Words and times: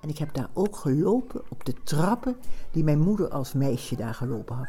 En 0.00 0.08
ik 0.08 0.18
heb 0.18 0.34
daar 0.34 0.48
ook 0.52 0.76
gelopen 0.76 1.42
op 1.48 1.64
de 1.64 1.74
trappen 1.82 2.36
die 2.70 2.84
mijn 2.84 2.98
moeder 2.98 3.30
als 3.30 3.52
meisje 3.52 3.96
daar 3.96 4.14
gelopen 4.14 4.56
had. 4.56 4.68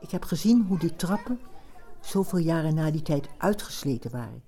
Ik 0.00 0.10
heb 0.10 0.24
gezien 0.24 0.64
hoe 0.68 0.78
die 0.78 0.96
trappen 0.96 1.40
zoveel 2.00 2.38
jaren 2.38 2.74
na 2.74 2.90
die 2.90 3.02
tijd 3.02 3.28
uitgesleten 3.38 4.10
waren. 4.10 4.42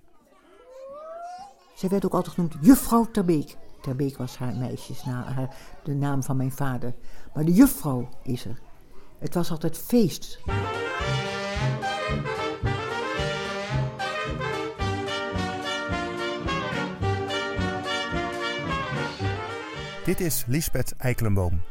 Zij 1.74 1.88
werd 1.88 2.04
ook 2.04 2.14
altijd 2.14 2.34
genoemd 2.34 2.54
juffrouw 2.60 3.04
Terbeek. 3.04 3.56
Terbeek 3.80 4.16
was 4.16 4.36
haar 4.36 4.56
meisjesnaam, 4.56 5.48
de 5.82 5.94
naam 5.94 6.22
van 6.22 6.36
mijn 6.36 6.52
vader. 6.52 6.94
Maar 7.34 7.44
de 7.44 7.52
juffrouw 7.52 8.08
is 8.22 8.44
er. 8.44 8.60
Het 9.18 9.34
was 9.34 9.50
altijd 9.50 9.78
feest. 9.78 10.40
Dit 20.10 20.20
is 20.20 20.44
Lisbeth 20.46 20.94
Eikelenboom. 20.96 21.62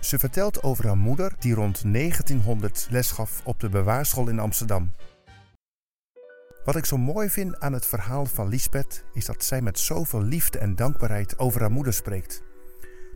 Ze 0.00 0.18
vertelt 0.18 0.62
over 0.62 0.86
haar 0.86 0.96
moeder 0.96 1.32
die 1.38 1.54
rond 1.54 1.82
1900 1.92 2.86
les 2.90 3.10
gaf 3.10 3.40
op 3.44 3.60
de 3.60 3.68
bewaarschool 3.68 4.28
in 4.28 4.38
Amsterdam. 4.38 4.92
Wat 6.64 6.76
ik 6.76 6.84
zo 6.84 6.96
mooi 6.96 7.28
vind 7.30 7.60
aan 7.60 7.72
het 7.72 7.86
verhaal 7.86 8.26
van 8.26 8.48
Lisbeth 8.48 9.04
is 9.12 9.24
dat 9.24 9.44
zij 9.44 9.60
met 9.60 9.78
zoveel 9.78 10.22
liefde 10.22 10.58
en 10.58 10.76
dankbaarheid 10.76 11.38
over 11.38 11.60
haar 11.60 11.70
moeder 11.70 11.92
spreekt. 11.92 12.42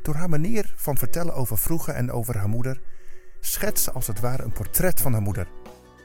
Door 0.02 0.14
haar 0.14 0.28
manier 0.28 0.72
van 0.76 0.96
vertellen 0.96 1.34
over 1.34 1.58
vroeger 1.58 1.94
en 1.94 2.10
over 2.10 2.36
haar 2.36 2.48
moeder 2.48 2.80
schetst 3.40 3.84
ze 3.84 3.92
als 3.92 4.06
het 4.06 4.20
ware 4.20 4.42
een 4.42 4.52
portret 4.52 5.00
van 5.00 5.12
haar 5.12 5.22
moeder. 5.22 5.48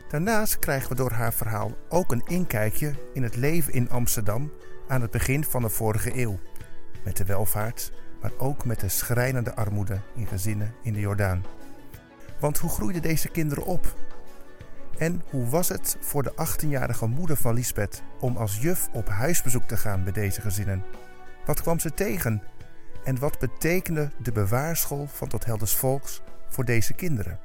Daarnaast 0.09 0.59
krijgen 0.59 0.89
we 0.89 0.95
door 0.95 1.11
haar 1.11 1.33
verhaal 1.33 1.77
ook 1.89 2.11
een 2.11 2.25
inkijkje 2.27 2.93
in 3.13 3.23
het 3.23 3.35
leven 3.35 3.73
in 3.73 3.89
Amsterdam 3.89 4.51
aan 4.87 5.01
het 5.01 5.11
begin 5.11 5.43
van 5.43 5.61
de 5.61 5.69
vorige 5.69 6.19
eeuw. 6.21 6.39
Met 7.03 7.17
de 7.17 7.25
welvaart, 7.25 7.91
maar 8.21 8.31
ook 8.37 8.65
met 8.65 8.79
de 8.79 8.89
schrijnende 8.89 9.55
armoede 9.55 9.99
in 10.15 10.27
gezinnen 10.27 10.73
in 10.83 10.93
de 10.93 10.99
Jordaan. 10.99 11.45
Want 12.39 12.57
hoe 12.57 12.69
groeiden 12.69 13.01
deze 13.01 13.29
kinderen 13.29 13.63
op? 13.63 13.95
En 14.97 15.21
hoe 15.29 15.49
was 15.49 15.69
het 15.69 15.97
voor 15.99 16.23
de 16.23 16.31
18-jarige 16.31 17.07
moeder 17.07 17.37
van 17.37 17.53
Lisbeth 17.53 18.01
om 18.19 18.37
als 18.37 18.57
juf 18.57 18.89
op 18.93 19.09
huisbezoek 19.09 19.63
te 19.63 19.77
gaan 19.77 20.03
bij 20.03 20.13
deze 20.13 20.41
gezinnen? 20.41 20.83
Wat 21.45 21.61
kwam 21.61 21.79
ze 21.79 21.93
tegen? 21.93 22.43
En 23.03 23.19
wat 23.19 23.39
betekende 23.39 24.11
de 24.21 24.31
bewaarschool 24.31 25.07
van 25.07 25.27
Tot 25.27 25.45
Helders 25.45 25.75
Volks 25.75 26.21
voor 26.47 26.65
deze 26.65 26.93
kinderen? 26.93 27.39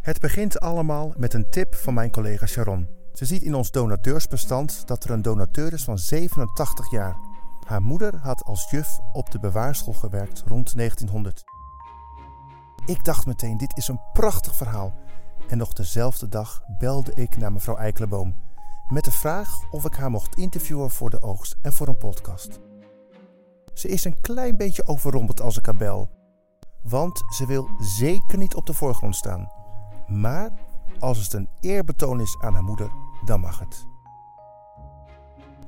Het 0.00 0.20
begint 0.20 0.60
allemaal 0.60 1.14
met 1.16 1.34
een 1.34 1.50
tip 1.50 1.74
van 1.74 1.94
mijn 1.94 2.10
collega 2.10 2.46
Sharon. 2.46 2.88
Ze 3.12 3.24
ziet 3.24 3.42
in 3.42 3.54
ons 3.54 3.70
donateursbestand 3.70 4.86
dat 4.86 5.04
er 5.04 5.10
een 5.10 5.22
donateur 5.22 5.72
is 5.72 5.84
van 5.84 5.98
87 5.98 6.90
jaar. 6.90 7.16
Haar 7.66 7.82
moeder 7.82 8.16
had 8.16 8.44
als 8.44 8.70
juf 8.70 8.98
op 9.12 9.30
de 9.30 9.38
bewaarschool 9.38 9.94
gewerkt 9.94 10.42
rond 10.46 10.76
1900. 10.76 11.42
Ik 12.86 13.04
dacht 13.04 13.26
meteen, 13.26 13.56
dit 13.56 13.76
is 13.76 13.88
een 13.88 14.00
prachtig 14.12 14.56
verhaal. 14.56 14.94
En 15.48 15.58
nog 15.58 15.72
dezelfde 15.72 16.28
dag 16.28 16.62
belde 16.78 17.14
ik 17.14 17.36
naar 17.36 17.52
mevrouw 17.52 17.76
Eikelenboom 17.76 18.34
met 18.92 19.04
de 19.04 19.10
vraag 19.10 19.70
of 19.70 19.84
ik 19.84 19.94
haar 19.94 20.10
mocht 20.10 20.36
interviewen 20.36 20.90
voor 20.90 21.10
de 21.10 21.22
oogst 21.22 21.56
en 21.62 21.72
voor 21.72 21.88
een 21.88 21.96
podcast. 21.96 22.60
Ze 23.74 23.88
is 23.88 24.04
een 24.04 24.20
klein 24.20 24.56
beetje 24.56 24.86
overrompeld 24.86 25.40
als 25.40 25.58
ik 25.58 25.66
haar 25.66 25.76
bel, 25.76 26.10
want 26.82 27.22
ze 27.34 27.46
wil 27.46 27.68
zeker 27.78 28.38
niet 28.38 28.54
op 28.54 28.66
de 28.66 28.74
voorgrond 28.74 29.16
staan. 29.16 29.50
Maar 30.06 30.50
als 30.98 31.18
het 31.18 31.32
een 31.32 31.48
eerbetoon 31.60 32.20
is 32.20 32.36
aan 32.40 32.52
haar 32.52 32.62
moeder, 32.62 32.90
dan 33.24 33.40
mag 33.40 33.58
het. 33.58 33.91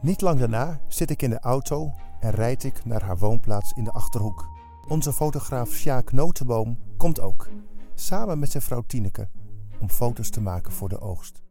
Niet 0.05 0.21
lang 0.21 0.39
daarna 0.39 0.81
zit 0.89 1.11
ik 1.11 1.23
in 1.23 1.31
de 1.31 1.41
auto 1.41 1.93
en 2.21 2.31
rijd 2.31 2.65
ik 2.65 2.85
naar 2.85 3.03
haar 3.03 3.19
woonplaats 3.19 3.73
in 3.73 3.85
de 3.85 3.91
achterhoek. 3.91 4.49
Onze 4.89 5.13
fotograaf 5.13 5.71
Sjaak 5.71 6.13
Notenboom 6.13 6.79
komt 6.97 7.21
ook, 7.21 7.49
samen 7.95 8.39
met 8.39 8.51
zijn 8.51 8.63
vrouw 8.63 8.83
Tineke, 8.87 9.29
om 9.81 9.91
foto's 9.91 10.31
te 10.31 10.41
maken 10.41 10.73
voor 10.73 10.89
de 10.89 11.01
oogst. 11.01 11.43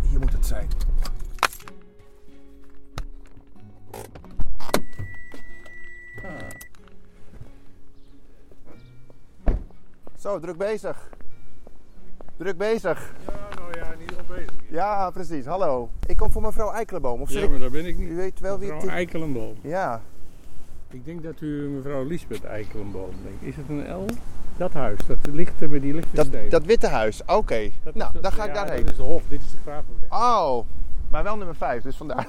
Hier 0.00 0.18
moet 0.18 0.32
het 0.32 0.46
zijn. 0.46 0.68
Zo, 10.18 10.38
druk 10.38 10.56
bezig. 10.56 11.13
Druk 12.36 12.56
bezig. 12.58 13.12
Ja, 13.26 13.32
nou 13.58 13.78
ja, 13.78 13.94
niet 13.98 14.12
al 14.16 14.24
bezig. 14.36 14.50
Ja, 14.68 15.10
precies. 15.10 15.44
Hallo. 15.46 15.88
Ik 16.06 16.16
kom 16.16 16.30
voor 16.30 16.42
mevrouw 16.42 16.72
Eikelenboom. 16.72 17.20
Of 17.20 17.30
Ja, 17.30 17.40
ik- 17.40 17.50
maar 17.50 17.58
dat 17.58 17.72
ben 17.72 17.86
ik 17.86 17.96
niet. 17.98 18.08
U 18.08 18.16
weet 18.16 18.40
wel 18.40 18.58
wie 18.58 18.66
het 18.66 18.74
Mevrouw 18.74 18.92
is. 18.92 18.96
Eikelenboom. 18.98 19.54
Ja, 19.60 20.00
Ik 20.90 21.04
denk 21.04 21.22
dat 21.22 21.40
u 21.40 21.68
mevrouw 21.68 22.04
Lisbeth 22.04 22.44
Eikelenboom 22.44 23.10
denkt. 23.22 23.42
Is 23.42 23.56
het 23.56 23.68
een 23.68 23.92
L? 23.96 24.04
Dat 24.56 24.72
huis, 24.72 24.98
dat 25.06 25.18
ligt 25.32 25.58
bij 25.58 25.80
die 25.80 25.94
lichte 25.94 26.14
dat, 26.16 26.50
dat 26.50 26.64
witte 26.64 26.86
huis. 26.88 27.22
Oké. 27.26 27.70
Nou, 27.94 28.20
dan 28.20 28.32
ga 28.32 28.44
ik 28.44 28.54
daarheen. 28.54 28.80
Dat 28.82 28.90
is 28.90 28.96
de 28.96 29.02
hof, 29.02 29.22
dit 29.28 29.40
is 29.40 29.50
de 29.50 29.56
Gravenweg. 29.64 30.10
Oh, 30.10 30.64
maar 31.10 31.22
wel 31.22 31.36
nummer 31.36 31.56
5, 31.56 31.82
dus 31.82 31.96
vandaar. 31.96 32.26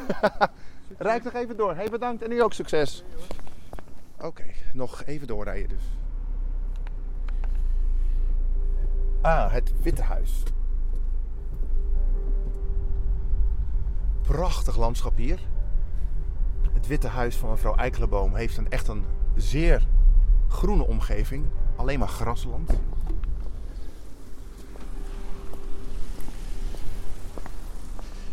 Rijd 0.97 1.23
nog 1.23 1.33
even 1.33 1.57
door. 1.57 1.75
Hey, 1.75 1.89
bedankt 1.89 2.23
en 2.23 2.31
u 2.31 2.41
ook 2.41 2.53
succes. 2.53 3.03
Oké, 4.21 4.43
nog 4.73 5.03
even 5.05 5.27
doorrijden 5.27 5.69
dus. 5.69 5.83
Ah, 9.25 9.51
het 9.51 9.71
Witte 9.81 10.01
Huis. 10.01 10.43
Prachtig 14.21 14.77
landschap 14.77 15.17
hier. 15.17 15.39
Het 16.73 16.87
Witte 16.87 17.07
Huis 17.07 17.35
van 17.35 17.49
mevrouw 17.49 17.75
Eikelenboom 17.75 18.35
heeft 18.35 18.57
een, 18.57 18.69
echt 18.69 18.87
een 18.87 19.05
zeer 19.35 19.87
groene 20.47 20.87
omgeving. 20.87 21.45
Alleen 21.75 21.99
maar 21.99 22.07
grasland. 22.07 22.71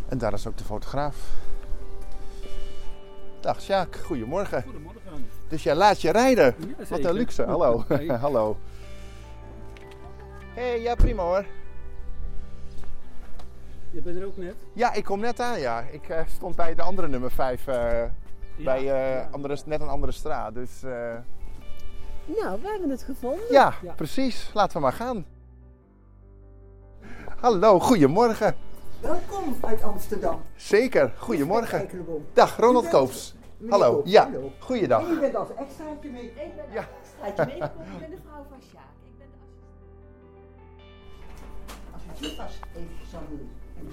En 0.09 0.19
daar 0.19 0.33
is 0.33 0.47
ook 0.47 0.57
de 0.57 0.65
fotograaf. 0.65 1.17
Dag 3.41 3.61
Sjaak, 3.63 3.97
goedemorgen. 3.97 4.63
Goedemorgen. 4.63 5.27
Dus 5.49 5.63
jij 5.63 5.75
laat 5.75 6.01
je 6.01 6.11
rijden. 6.11 6.55
Ja, 6.79 6.85
Wat 6.89 7.05
een 7.05 7.13
luxe. 7.13 7.43
Hallo. 7.43 7.85
Hey. 7.89 8.07
Hallo. 8.07 8.59
Hey, 10.55 10.81
ja 10.83 10.95
prima 10.95 11.23
hoor. 11.23 11.45
Je 13.91 14.01
bent 14.01 14.17
er 14.17 14.27
ook 14.27 14.37
net? 14.37 14.55
Ja, 14.73 14.93
ik 14.93 15.05
kom 15.05 15.21
net 15.21 15.41
aan 15.41 15.61
ja. 15.61 15.81
Ik 15.91 16.09
eh, 16.09 16.21
stond 16.27 16.57
bij 16.57 16.75
de 16.75 16.83
andere 16.83 17.09
nummer 17.09 17.31
5 17.31 17.65
bij 17.65 18.11
eh, 18.79 18.85
ja. 18.85 19.29
andere, 19.31 19.57
net 19.67 19.81
een 19.81 19.89
andere 19.89 20.13
straat. 20.13 20.55
Dus 20.55 20.83
eh, 20.83 21.17
Nou, 22.25 22.61
we 22.63 22.69
hebben 22.69 22.91
het 22.91 23.03
gevonden. 23.03 23.45
ja, 23.51 23.75
Ja. 23.83 23.93
precies. 23.93 24.51
Laten 24.55 24.77
we 24.77 24.83
maar 24.83 24.93
gaan. 24.93 25.27
Hallo, 27.41 27.79
goedemorgen. 27.81 28.57
Welkom 29.01 29.57
uit 29.61 29.83
Amsterdam. 29.83 30.41
Zeker, 30.57 31.13
goedemorgen. 31.17 31.89
Dag, 32.33 32.57
Ronald 32.57 32.89
Koops. 32.89 33.35
Hallo, 33.69 33.93
Koops, 33.95 34.11
ja, 34.11 34.23
hallo. 34.31 34.53
goeiedag. 34.59 35.09
En 35.09 35.21
bent 35.21 35.35
als 35.37 35.49
extraatje 35.59 36.11
mee. 36.11 36.25
Ik 36.25 36.35
ben 36.57 36.65
Ja. 36.73 36.87
extraatje 37.03 37.45
meegekomen. 37.55 37.93
Ik 37.93 37.99
ben 37.99 38.11
de 38.11 38.17
vrouw 38.29 38.45
van 38.49 38.59
Sjaak. 38.71 38.82
Vast 42.19 42.59
even 42.77 42.89
zou 43.11 43.23
doen. 43.29 43.49
En 43.79 43.85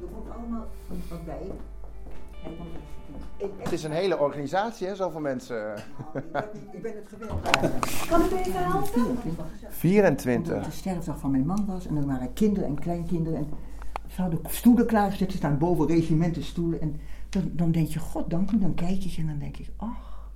de 0.00 0.06
moet 0.14 0.30
allemaal 0.30 0.66
wat 1.08 1.24
bij. 1.24 1.50
Het 3.56 3.72
is 3.72 3.82
een 3.84 3.92
hele 3.92 4.18
organisatie, 4.18 4.86
hè, 4.86 4.94
zoveel 4.94 5.20
mensen. 5.20 5.74
Ik 6.72 6.82
ben 6.82 6.94
het 6.94 7.08
gewend. 7.08 7.40
Kan 8.08 8.24
ik 8.24 8.30
even 8.30 8.64
helpen? 8.64 9.18
24. 9.68 10.52
Omdat 10.52 10.64
de 10.64 10.76
sterfdag 10.76 11.18
van 11.18 11.30
mijn 11.30 11.46
man 11.46 11.66
was 11.66 11.86
en 11.86 11.96
er 11.96 12.06
waren 12.06 12.32
kinderen 12.32 12.68
en 12.68 12.78
kleinkinderen. 12.78 13.38
En 13.38 13.48
ze 14.06 14.20
hadden 14.20 14.40
stoelen 14.48 14.86
klaargezet, 14.86 15.30
ze 15.30 15.36
staan 15.36 15.58
boven 15.58 15.86
regimentenstoelen. 15.86 16.80
En 16.80 17.00
dan, 17.28 17.50
dan 17.52 17.72
denk 17.72 17.88
je, 17.88 17.98
god 17.98 18.30
dank 18.30 18.50
u, 18.50 18.58
dan 18.58 18.74
kijk 18.74 19.00
je 19.00 19.20
en 19.20 19.26
dan 19.26 19.38
denk 19.38 19.56
ik, 19.56 19.70
ach, 19.76 20.30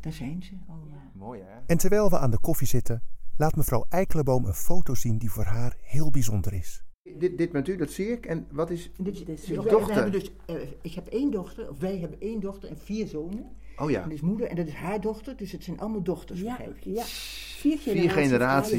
daar 0.00 0.12
zijn 0.12 0.42
ze 0.42 0.52
allemaal. 0.68 1.10
Mooi 1.12 1.40
hè? 1.40 1.60
En 1.66 1.78
terwijl 1.78 2.10
we 2.10 2.18
aan 2.18 2.30
de 2.30 2.40
koffie 2.40 2.66
zitten, 2.66 3.02
laat 3.38 3.56
mevrouw 3.56 3.84
Eikelenboom 3.88 4.44
een 4.44 4.54
foto 4.54 4.94
zien 4.94 5.18
die 5.18 5.30
voor 5.30 5.44
haar 5.44 5.76
heel 5.82 6.10
bijzonder 6.10 6.52
is. 6.52 6.82
Dit, 7.18 7.38
dit 7.38 7.52
met 7.52 7.68
u, 7.68 7.76
dat 7.76 7.90
zie 7.90 8.06
ik. 8.12 8.26
En 8.26 8.46
wat 8.52 8.70
is... 8.70 8.90
Dit 8.96 9.14
is, 9.14 9.24
Dit 9.24 9.38
is 9.38 9.44
dus 9.44 9.56
uw 9.56 9.62
dochter. 9.62 10.10
dus, 10.12 10.30
eh, 10.46 10.54
ik 10.82 10.92
heb 10.94 11.06
één 11.06 11.30
dochter, 11.30 11.70
of 11.70 11.78
wij 11.78 11.98
hebben 11.98 12.20
één 12.20 12.40
dochter 12.40 12.68
en 12.68 12.78
vier 12.78 13.06
zonen. 13.06 13.46
Oh 13.76 13.90
ja. 13.90 13.96
En 13.96 14.02
dat 14.02 14.12
is 14.12 14.20
moeder 14.20 14.46
en 14.48 14.56
dat 14.56 14.66
is 14.66 14.72
haar 14.72 15.00
dochter, 15.00 15.36
dus 15.36 15.52
het 15.52 15.64
zijn 15.64 15.80
allemaal 15.80 16.02
dochters, 16.02 16.40
Ja, 16.40 16.56
begrijp 16.56 16.78
je. 16.78 16.90
ja. 16.90 17.02
Vier 17.04 17.78
generaties. 17.78 18.12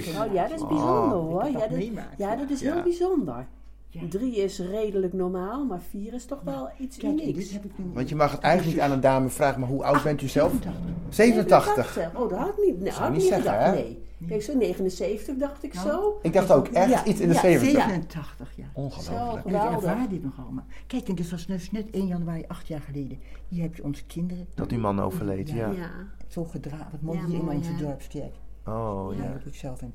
generaties. 0.05 0.07
Oh 0.19 0.33
ja, 0.33 0.47
dat 0.47 0.55
is 0.57 0.61
Oh. 0.61 0.67
bijzonder 0.69 1.17
Ik 1.17 1.23
hoor. 1.23 1.45
Ja 1.61 1.67
dat 1.67 2.17
ja, 2.17 2.35
dat 2.35 2.49
is 2.49 2.59
Ja. 2.61 2.73
heel 2.73 2.83
bijzonder. 2.83 3.47
Ja. 3.91 4.01
Drie 4.09 4.35
is 4.35 4.59
redelijk 4.59 5.13
normaal, 5.13 5.65
maar 5.65 5.81
vier 5.89 6.13
is 6.13 6.25
toch 6.25 6.41
wel 6.43 6.69
iets 6.79 6.97
Kijk, 6.97 7.11
unieks. 7.21 7.51
heb 7.51 7.65
ik 7.65 7.77
nu. 7.77 7.85
Want 7.93 8.09
je 8.09 8.15
mag 8.15 8.31
het 8.31 8.41
eigenlijk 8.41 8.75
niet 8.75 8.85
aan 8.85 8.91
een 8.91 9.01
dame 9.01 9.29
vragen, 9.29 9.59
maar 9.59 9.69
hoe 9.69 9.83
oud 9.83 10.03
bent 10.03 10.21
u 10.21 10.27
zelf? 10.27 10.53
87. 11.09 11.93
87. 11.93 12.11
Oh, 12.21 12.29
dat 12.29 12.39
had 12.39 12.47
ik 12.49 12.65
niet, 12.65 12.79
nee, 12.81 12.91
Zou 12.91 13.03
had 13.03 13.07
ik 13.07 13.13
niet 13.13 13.21
niet 13.23 13.33
zeggen, 13.33 13.51
gedacht. 13.51 13.65
hè? 13.77 13.81
Nee. 13.83 14.07
Kijk, 14.27 14.41
zo 14.41 14.57
79 14.57 15.35
dacht 15.35 15.63
ik 15.63 15.73
Nou, 15.73 15.87
zo. 15.87 16.19
Ik 16.21 16.33
dacht 16.33 16.51
ook 16.51 16.67
echt 16.67 16.89
Ja, 16.89 17.05
iets 17.05 17.19
in 17.19 17.27
de 17.27 17.33
ja, 17.33 17.39
70. 17.39 17.69
87, 17.71 18.51
ja. 18.55 18.65
Ongelooflijk. 18.73 19.41
Zo. 19.49 19.55
En 19.55 19.55
ik 19.55 19.71
ervaar 19.75 20.09
dit 20.09 20.23
nog 20.23 20.39
allemaal. 20.39 20.65
Kijk, 20.87 21.07
en 21.07 21.15
dit 21.15 21.29
was 21.29 21.45
dus 21.45 21.71
net 21.71 21.85
1 21.91 22.07
januari, 22.07 22.43
acht 22.47 22.67
jaar 22.67 22.81
geleden. 22.81 23.19
Hier 23.47 23.61
heb 23.61 23.75
je 23.75 23.83
onze 23.83 24.05
kinderen. 24.05 24.47
Dat 24.55 24.71
uw 24.71 24.79
man 24.79 24.99
overleed, 25.01 25.49
ja. 25.49 25.55
Ja. 25.71 25.89
Zo 26.27 26.43
gedragen. 26.43 26.87
Wat 26.91 27.01
mooi 27.01 27.17
Ja, 27.19 27.25
hier 27.25 27.39
in 27.39 27.49
onze 27.49 27.71
ja. 27.71 27.77
dorpskerk. 27.77 28.33
Oh 28.65 29.07
Ja, 29.17 29.23
ja. 29.23 29.31
dat 29.31 29.41
doe 29.43 29.51
ik 29.51 29.57
zelf 29.57 29.81
in. 29.81 29.93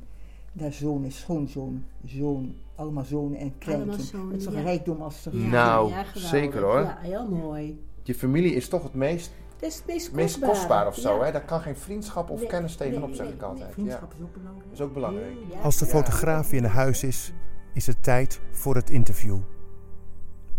Daar 0.57 0.73
zonen, 0.73 1.13
schoonzoon, 1.13 1.85
zoon, 2.05 2.55
allemaal 2.75 3.05
zonen 3.05 3.39
en 3.39 3.53
zonen, 3.59 3.89
Het 4.31 4.41
is 4.41 4.45
ja. 4.53 4.61
rijkdom 4.61 5.01
als 5.03 5.27
er... 5.27 5.37
Ja, 5.37 5.49
Nou, 5.49 5.91
ja, 5.91 6.05
zeker, 6.15 6.63
hoor. 6.63 6.81
Ja, 6.81 6.99
heel 7.01 7.29
mooi. 7.29 7.85
Je 8.03 8.15
familie 8.15 8.55
is 8.55 8.69
toch 8.69 8.83
het 8.83 8.95
meest, 8.95 9.33
Het 9.55 9.63
is 9.63 9.75
het 9.77 9.87
meest 9.87 10.13
meest 10.13 10.33
kostbare. 10.39 10.53
kostbaar 10.53 10.87
of 10.87 10.97
zo, 10.97 11.17
Ja. 11.19 11.25
hè? 11.25 11.33
Daar 11.33 11.45
kan 11.45 11.61
geen 11.61 11.77
vriendschap 11.77 12.31
of 12.31 12.39
Nee, 12.39 12.49
kennis 12.49 12.77
tegenop, 12.77 13.07
nee, 13.09 13.17
zeg 13.17 13.27
nee, 13.27 13.35
ik 13.35 13.43
altijd. 13.43 13.59
nee. 13.59 13.69
Ja, 13.69 13.73
Vriendschap 13.75 14.13
is 14.15 14.21
ook 14.23 14.33
belangrijk. 14.35 14.65
dat 14.65 14.73
is 14.73 14.81
ook 14.81 14.93
belangrijk. 14.95 15.35
Ja. 15.53 15.61
Als 15.61 15.77
de 15.79 15.87
fotograaf 15.87 16.53
naar 16.53 16.71
huis 16.71 17.03
is, 17.05 17.33
is 17.73 17.87
het 17.87 18.03
tijd 18.03 18.41
voor 18.51 18.75
het 18.75 18.91
interview. 18.91 19.39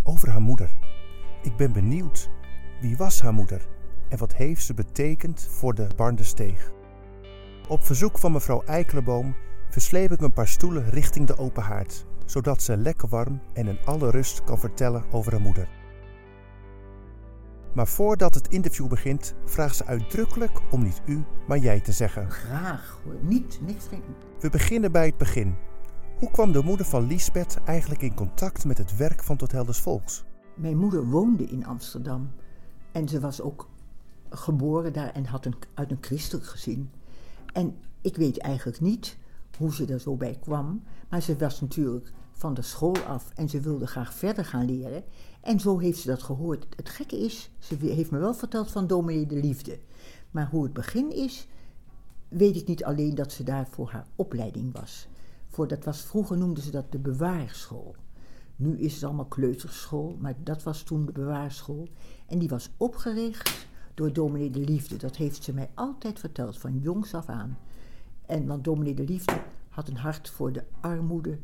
Over 0.03 0.29
haar 0.29 0.41
moeder. 0.41 0.69
Ik 1.41 1.55
ben 1.55 1.71
benieuwd. 1.73 2.29
Wie 2.81 2.97
was 2.97 3.21
haar 3.21 3.33
moeder? 3.33 3.67
En 4.09 4.17
wat 4.17 4.35
heeft 4.35 4.63
ze 4.65 4.73
betekend 4.73 5.47
voor 5.49 5.73
de 5.73 5.87
Barndersteeg? 5.95 6.71
Op 7.69 7.83
verzoek 7.83 8.17
van 8.17 8.31
mevrouw 8.31 8.61
Eikelenboom 8.63 9.35
versleep 9.75 10.11
ik 10.11 10.21
een 10.21 10.33
paar 10.33 10.47
stoelen 10.47 10.89
richting 10.89 11.27
de 11.27 11.37
open 11.37 11.63
haard, 11.63 12.05
zodat 12.25 12.61
ze 12.61 12.77
lekker 12.77 13.09
warm 13.09 13.41
en 13.53 13.67
in 13.67 13.77
alle 13.85 14.09
rust 14.09 14.43
kan 14.43 14.59
vertellen 14.59 15.03
over 15.11 15.31
haar 15.31 15.41
moeder. 15.41 15.69
Maar 17.73 17.87
voordat 17.87 18.35
het 18.35 18.47
interview 18.47 18.87
begint, 18.87 19.35
vraagt 19.45 19.75
ze 19.75 19.85
uitdrukkelijk 19.85 20.61
om 20.71 20.83
niet 20.83 21.01
u, 21.05 21.23
maar 21.47 21.57
jij 21.57 21.79
te 21.79 21.91
zeggen. 21.91 22.31
Graag 22.31 22.99
hoor. 23.03 23.15
Niet, 23.21 23.59
niks 23.61 23.87
geen... 23.87 24.01
We 24.39 24.49
beginnen 24.49 24.91
bij 24.91 25.05
het 25.05 25.17
begin. 25.17 25.55
Hoe 26.19 26.31
kwam 26.31 26.51
de 26.51 26.63
moeder 26.63 26.85
van 26.85 27.07
Liesbeth 27.07 27.59
eigenlijk 27.65 28.01
in 28.01 28.13
contact 28.13 28.65
met 28.65 28.77
het 28.77 28.97
werk 28.97 29.23
van 29.23 29.37
Tot 29.37 29.51
Helders 29.51 29.79
Volks? 29.79 30.23
Mijn 30.53 30.77
moeder 30.77 31.05
woonde 31.05 31.45
in 31.45 31.65
Amsterdam. 31.65 32.31
En 32.91 33.07
ze 33.07 33.19
was 33.19 33.41
ook 33.41 33.69
geboren 34.29 34.93
daar 34.93 35.11
en 35.11 35.25
had 35.25 35.45
een, 35.45 35.55
uit 35.73 35.91
een 35.91 35.97
christelijk 36.01 36.45
gezin. 36.45 36.89
En 37.53 37.75
ik 38.01 38.15
weet 38.15 38.39
eigenlijk 38.39 38.79
niet 38.79 39.17
hoe 39.57 39.73
ze 39.73 39.85
er 39.85 39.99
zo 39.99 40.15
bij 40.15 40.37
kwam. 40.39 40.83
Maar 41.09 41.21
ze 41.21 41.37
was 41.37 41.61
natuurlijk 41.61 42.11
van 42.31 42.53
de 42.53 42.61
school 42.61 42.97
af 42.97 43.31
en 43.35 43.49
ze 43.49 43.59
wilde 43.59 43.87
graag 43.87 44.13
verder 44.13 44.45
gaan 44.45 44.65
leren. 44.65 45.03
En 45.41 45.59
zo 45.59 45.77
heeft 45.77 45.99
ze 45.99 46.07
dat 46.07 46.23
gehoord. 46.23 46.65
Het 46.75 46.89
gekke 46.89 47.19
is, 47.19 47.51
ze 47.59 47.75
heeft 47.75 48.11
me 48.11 48.17
wel 48.17 48.33
verteld 48.33 48.71
van 48.71 48.87
dominee 48.87 49.25
de 49.25 49.35
liefde. 49.35 49.79
Maar 50.31 50.49
hoe 50.49 50.63
het 50.63 50.73
begin 50.73 51.11
is, 51.11 51.47
weet 52.27 52.55
ik 52.55 52.67
niet 52.67 52.83
alleen 52.83 53.15
dat 53.15 53.31
ze 53.31 53.43
daar 53.43 53.67
voor 53.67 53.89
haar 53.89 54.07
opleiding 54.15 54.73
was. 54.73 55.07
Voor 55.47 55.67
dat 55.67 55.83
was, 55.83 56.01
vroeger 56.01 56.37
noemden 56.37 56.63
ze 56.63 56.71
dat 56.71 56.91
de 56.91 56.99
bewaarschool. 56.99 57.95
Nu 58.55 58.79
is 58.79 58.93
het 58.93 59.03
allemaal 59.03 59.25
kleuterschool, 59.25 60.17
maar 60.19 60.35
dat 60.43 60.63
was 60.63 60.83
toen 60.83 61.05
de 61.05 61.11
bewaarschool. 61.11 61.87
En 62.27 62.39
die 62.39 62.49
was 62.49 62.69
opgericht 62.77 63.67
door 63.93 64.13
dominee 64.13 64.49
de 64.49 64.59
Liefde. 64.59 64.97
Dat 64.97 65.15
heeft 65.15 65.43
ze 65.43 65.53
mij 65.53 65.69
altijd 65.73 66.19
verteld, 66.19 66.57
van 66.57 66.79
jongs 66.79 67.13
af 67.13 67.29
aan. 67.29 67.57
En 68.27 68.47
want 68.47 68.63
dominee 68.63 68.93
de 68.93 69.03
Liefde 69.03 69.41
had 69.69 69.87
een 69.87 69.97
hart 69.97 70.29
voor 70.29 70.51
de 70.51 70.63
armoede, 70.81 71.37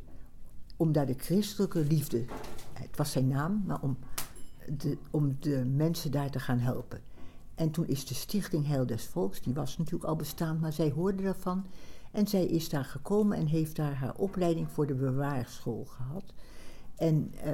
om 0.78 0.92
daar 0.92 1.06
de 1.06 1.16
christelijke 1.18 1.86
liefde, 1.86 2.26
het 2.74 2.98
was 2.98 3.12
zijn 3.12 3.28
naam, 3.28 3.64
maar 3.66 3.82
om 3.82 3.98
de, 4.78 4.98
om 5.12 5.38
de 5.40 5.66
mensen 5.66 6.12
daar 6.12 6.30
te 6.30 6.40
gaan 6.40 6.60
helpen. 6.60 7.02
En 7.56 7.72
toen 7.72 7.88
is 7.88 8.06
de 8.06 8.14
stichting 8.14 8.68
Heil 8.68 8.86
des 8.86 9.06
Volks, 9.06 9.42
die 9.42 9.54
was 9.54 9.78
natuurlijk 9.78 10.10
al 10.10 10.16
bestaand, 10.16 10.62
maar 10.62 10.74
zij 10.74 10.90
hoorde 10.90 11.24
daarvan. 11.24 11.66
En 12.12 12.28
zij 12.28 12.46
is 12.46 12.70
daar 12.70 12.86
gekomen 12.86 13.38
en 13.38 13.46
heeft 13.46 13.76
daar 13.76 13.94
haar 13.94 14.16
opleiding 14.16 14.72
voor 14.72 14.88
de 14.88 14.94
bewaarschool 14.94 15.86
gehad. 15.86 16.24
En 16.96 17.34
eh, 17.44 17.54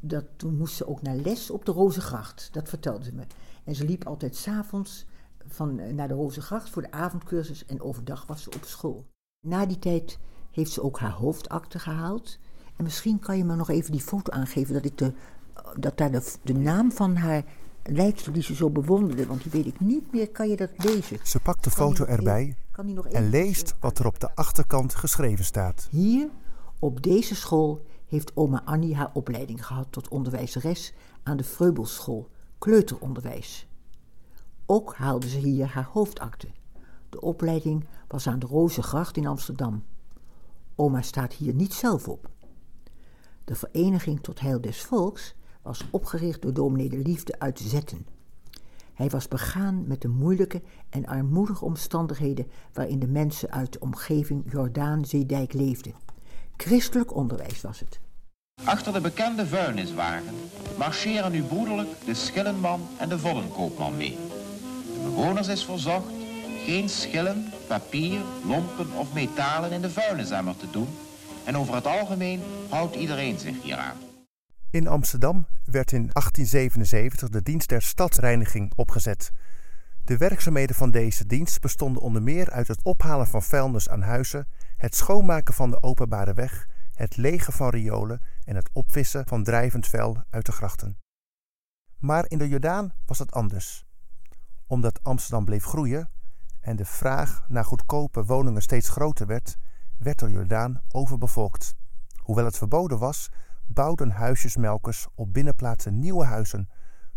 dat, 0.00 0.24
toen 0.36 0.56
moest 0.56 0.76
ze 0.76 0.86
ook 0.86 1.02
naar 1.02 1.16
les 1.16 1.50
op 1.50 1.64
de 1.64 1.72
Rozengracht, 1.72 2.48
dat 2.52 2.68
vertelde 2.68 3.04
ze 3.04 3.14
me. 3.14 3.22
En 3.64 3.74
ze 3.74 3.84
liep 3.84 4.06
altijd 4.06 4.36
s'avonds 4.36 5.06
van, 5.54 5.78
eh, 5.78 5.92
naar 5.92 6.08
de 6.08 6.14
Rozengracht 6.14 6.70
voor 6.70 6.82
de 6.82 6.90
avondcursus 6.90 7.66
en 7.66 7.80
overdag 7.80 8.26
was 8.26 8.42
ze 8.42 8.50
op 8.50 8.64
school. 8.64 9.06
Na 9.46 9.66
die 9.66 9.78
tijd 9.78 10.18
heeft 10.50 10.70
ze 10.70 10.82
ook 10.82 10.98
haar 10.98 11.12
hoofdakte 11.12 11.78
gehaald. 11.78 12.38
En 12.76 12.84
misschien 12.84 13.18
kan 13.18 13.36
je 13.36 13.44
me 13.44 13.56
nog 13.56 13.70
even 13.70 13.92
die 13.92 14.00
foto 14.00 14.32
aangeven 14.32 14.74
dat, 14.74 14.84
ik 14.84 14.98
de, 14.98 15.12
dat 15.78 15.96
daar 15.96 16.10
de, 16.10 16.34
de 16.42 16.54
naam 16.54 16.92
van 16.92 17.16
haar 17.16 17.44
leidster 17.82 18.32
die 18.32 18.42
ze 18.42 18.54
zo 18.54 18.70
bewonderde, 18.70 19.26
want 19.26 19.42
die 19.42 19.52
weet 19.52 19.66
ik 19.66 19.80
niet 19.80 20.12
meer, 20.12 20.30
kan 20.30 20.48
je 20.48 20.56
dat 20.56 20.70
lezen? 20.76 21.18
Ze 21.22 21.40
pakt 21.40 21.64
de 21.64 21.70
Kan 21.70 21.86
foto 21.86 22.04
erbij 22.04 22.56
die 22.84 23.02
en 23.02 23.30
leest 23.30 23.74
wat 23.80 23.98
er 23.98 24.06
op 24.06 24.20
de 24.20 24.34
achterkant 24.34 24.94
geschreven 24.94 25.44
staat. 25.44 25.88
Hier, 25.90 26.28
op 26.78 27.02
deze 27.02 27.34
school, 27.34 27.84
heeft 28.06 28.36
oma 28.36 28.62
Annie 28.64 28.96
haar 28.96 29.10
opleiding 29.12 29.66
gehad 29.66 29.86
tot 29.90 30.08
onderwijzeres 30.08 30.92
aan 31.22 31.36
de 31.36 31.44
Vreubelschool, 31.44 32.28
kleuteronderwijs. 32.58 33.68
Ook 34.72 34.94
haalde 34.94 35.28
ze 35.28 35.38
hier 35.38 35.66
haar 35.66 35.88
hoofdakte. 35.92 36.48
De 37.08 37.20
opleiding 37.20 37.84
was 38.08 38.26
aan 38.26 38.38
de 38.38 38.46
Rozengracht 38.46 39.16
in 39.16 39.26
Amsterdam. 39.26 39.84
Oma 40.74 41.02
staat 41.02 41.32
hier 41.32 41.54
niet 41.54 41.74
zelf 41.74 42.08
op. 42.08 42.30
De 43.44 43.54
Vereniging 43.54 44.20
tot 44.20 44.40
Heil 44.40 44.60
des 44.60 44.82
Volks 44.82 45.34
was 45.62 45.84
opgericht 45.90 46.42
door 46.42 46.52
dominee 46.52 46.88
de 46.88 46.98
Liefde 46.98 47.38
uit 47.38 47.58
Zetten. 47.58 48.06
Hij 48.94 49.08
was 49.08 49.28
begaan 49.28 49.86
met 49.86 50.00
de 50.00 50.08
moeilijke 50.08 50.62
en 50.90 51.06
armoedige 51.06 51.64
omstandigheden 51.64 52.50
waarin 52.72 52.98
de 52.98 53.08
mensen 53.08 53.50
uit 53.50 53.72
de 53.72 53.80
omgeving 53.80 54.52
Jordaan-Zeedijk 54.52 55.52
leefden. 55.52 55.94
Christelijk 56.56 57.14
onderwijs 57.14 57.60
was 57.60 57.80
het. 57.80 58.00
Achter 58.64 58.92
de 58.92 59.00
bekende 59.00 59.46
vuilniswagen 59.46 60.34
marcheren 60.78 61.32
nu 61.32 61.42
broederlijk 61.42 62.04
de 62.04 62.14
schillenman 62.14 62.80
en 62.98 63.08
de 63.08 63.18
voddenkoopman 63.18 63.96
mee. 63.96 64.39
Bewoners 65.02 65.48
is 65.48 65.64
verzocht 65.64 66.12
geen 66.64 66.88
schillen, 66.88 67.52
papier, 67.66 68.20
lompen 68.44 68.92
of 68.92 69.12
metalen 69.12 69.70
in 69.70 69.80
de 69.80 69.90
vuilnisemmer 69.90 70.56
te 70.56 70.70
doen 70.70 70.88
en 71.44 71.56
over 71.56 71.74
het 71.74 71.86
algemeen 71.86 72.42
houdt 72.68 72.96
iedereen 72.96 73.38
zich 73.38 73.62
hieraan. 73.62 73.96
In 74.70 74.88
Amsterdam 74.88 75.46
werd 75.64 75.92
in 75.92 76.10
1877 76.12 77.28
de 77.28 77.42
dienst 77.42 77.68
der 77.68 77.82
stadsreiniging 77.82 78.72
opgezet. 78.76 79.32
De 80.04 80.16
werkzaamheden 80.16 80.76
van 80.76 80.90
deze 80.90 81.26
dienst 81.26 81.60
bestonden 81.60 82.02
onder 82.02 82.22
meer 82.22 82.50
uit 82.50 82.68
het 82.68 82.82
ophalen 82.82 83.26
van 83.26 83.42
vuilnis 83.42 83.88
aan 83.88 84.02
huizen, 84.02 84.48
het 84.76 84.94
schoonmaken 84.94 85.54
van 85.54 85.70
de 85.70 85.82
openbare 85.82 86.34
weg, 86.34 86.66
het 86.94 87.16
legen 87.16 87.52
van 87.52 87.68
riolen 87.68 88.20
en 88.44 88.56
het 88.56 88.70
opvissen 88.72 89.26
van 89.26 89.44
drijvend 89.44 89.86
vuil 89.86 90.22
uit 90.30 90.46
de 90.46 90.52
grachten. 90.52 90.98
Maar 91.98 92.24
in 92.28 92.38
de 92.38 92.48
Jordaan 92.48 92.92
was 93.06 93.18
het 93.18 93.32
anders. 93.32 93.84
Omdat 94.70 95.02
Amsterdam 95.02 95.44
bleef 95.44 95.64
groeien 95.64 96.10
en 96.60 96.76
de 96.76 96.84
vraag 96.84 97.44
naar 97.48 97.64
goedkope 97.64 98.24
woningen 98.24 98.62
steeds 98.62 98.88
groter 98.88 99.26
werd, 99.26 99.58
werd 99.98 100.18
de 100.18 100.30
Jordaan 100.30 100.82
overbevolkt. 100.88 101.74
Hoewel 102.16 102.44
het 102.44 102.56
verboden 102.56 102.98
was, 102.98 103.28
bouwden 103.66 104.10
huisjesmelkers 104.10 105.06
op 105.14 105.32
binnenplaatsen 105.32 105.98
nieuwe 105.98 106.24
huizen, 106.24 106.68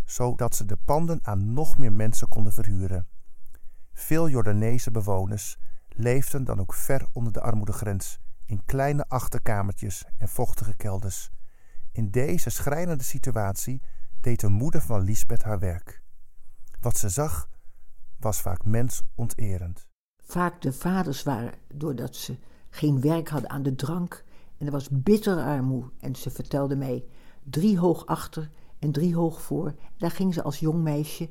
zodat 0.06 0.56
ze 0.56 0.66
de 0.66 0.78
panden 0.86 1.20
aan 1.22 1.54
nog 1.54 1.78
meer 1.78 1.94
mensen 1.94 2.28
konden 2.28 2.54
verhuren. 2.54 3.08
Veel 3.94 4.30
Jordaanese 4.30 4.92
bewoners 4.92 5.58
leefden 5.90 6.44
dan 6.44 6.60
ook 6.60 6.74
ver 6.74 7.08
onder 7.12 7.34
de 7.34 7.42
armoedegrens, 7.42 8.20
in 8.46 8.66
kleine 8.66 9.06
achterkamertjes 9.08 10.06
en 10.18 10.28
vochtige 10.28 10.76
kelders. 10.76 11.30
In 11.92 12.12
deze 12.12 12.50
schrijnende 12.50 13.04
situatie 13.04 13.82
deed 14.22 14.40
de 14.40 14.50
moeder 14.50 14.82
van 14.82 15.02
Lisbeth 15.02 15.44
haar 15.44 15.60
werk. 15.60 16.03
Wat 16.84 16.98
ze 16.98 17.10
zag, 17.10 17.50
was 18.20 18.42
vaak 18.42 18.66
mensonterend. 18.66 19.88
Vaak 20.24 20.62
de 20.62 20.74
vaders 20.74 21.24
waren, 21.24 21.54
doordat 21.74 22.16
ze 22.16 22.38
geen 22.70 23.02
werk 23.02 23.30
hadden 23.30 23.50
aan 23.50 23.64
de 23.64 23.76
drank, 23.76 24.24
en 24.58 24.66
er 24.66 24.72
was 24.72 24.90
bittere 24.90 25.44
armoede. 25.44 25.90
En 26.00 26.16
ze 26.16 26.32
vertelde 26.32 26.76
mij 26.76 27.06
drie 27.44 27.80
hoog 27.80 28.06
achter 28.06 28.50
en 28.80 28.92
drie 28.92 29.16
hoog 29.16 29.42
voor. 29.42 29.76
Daar 29.98 30.12
ging 30.12 30.34
ze 30.34 30.44
als 30.44 30.60
jong 30.60 30.84
meisje, 30.84 31.30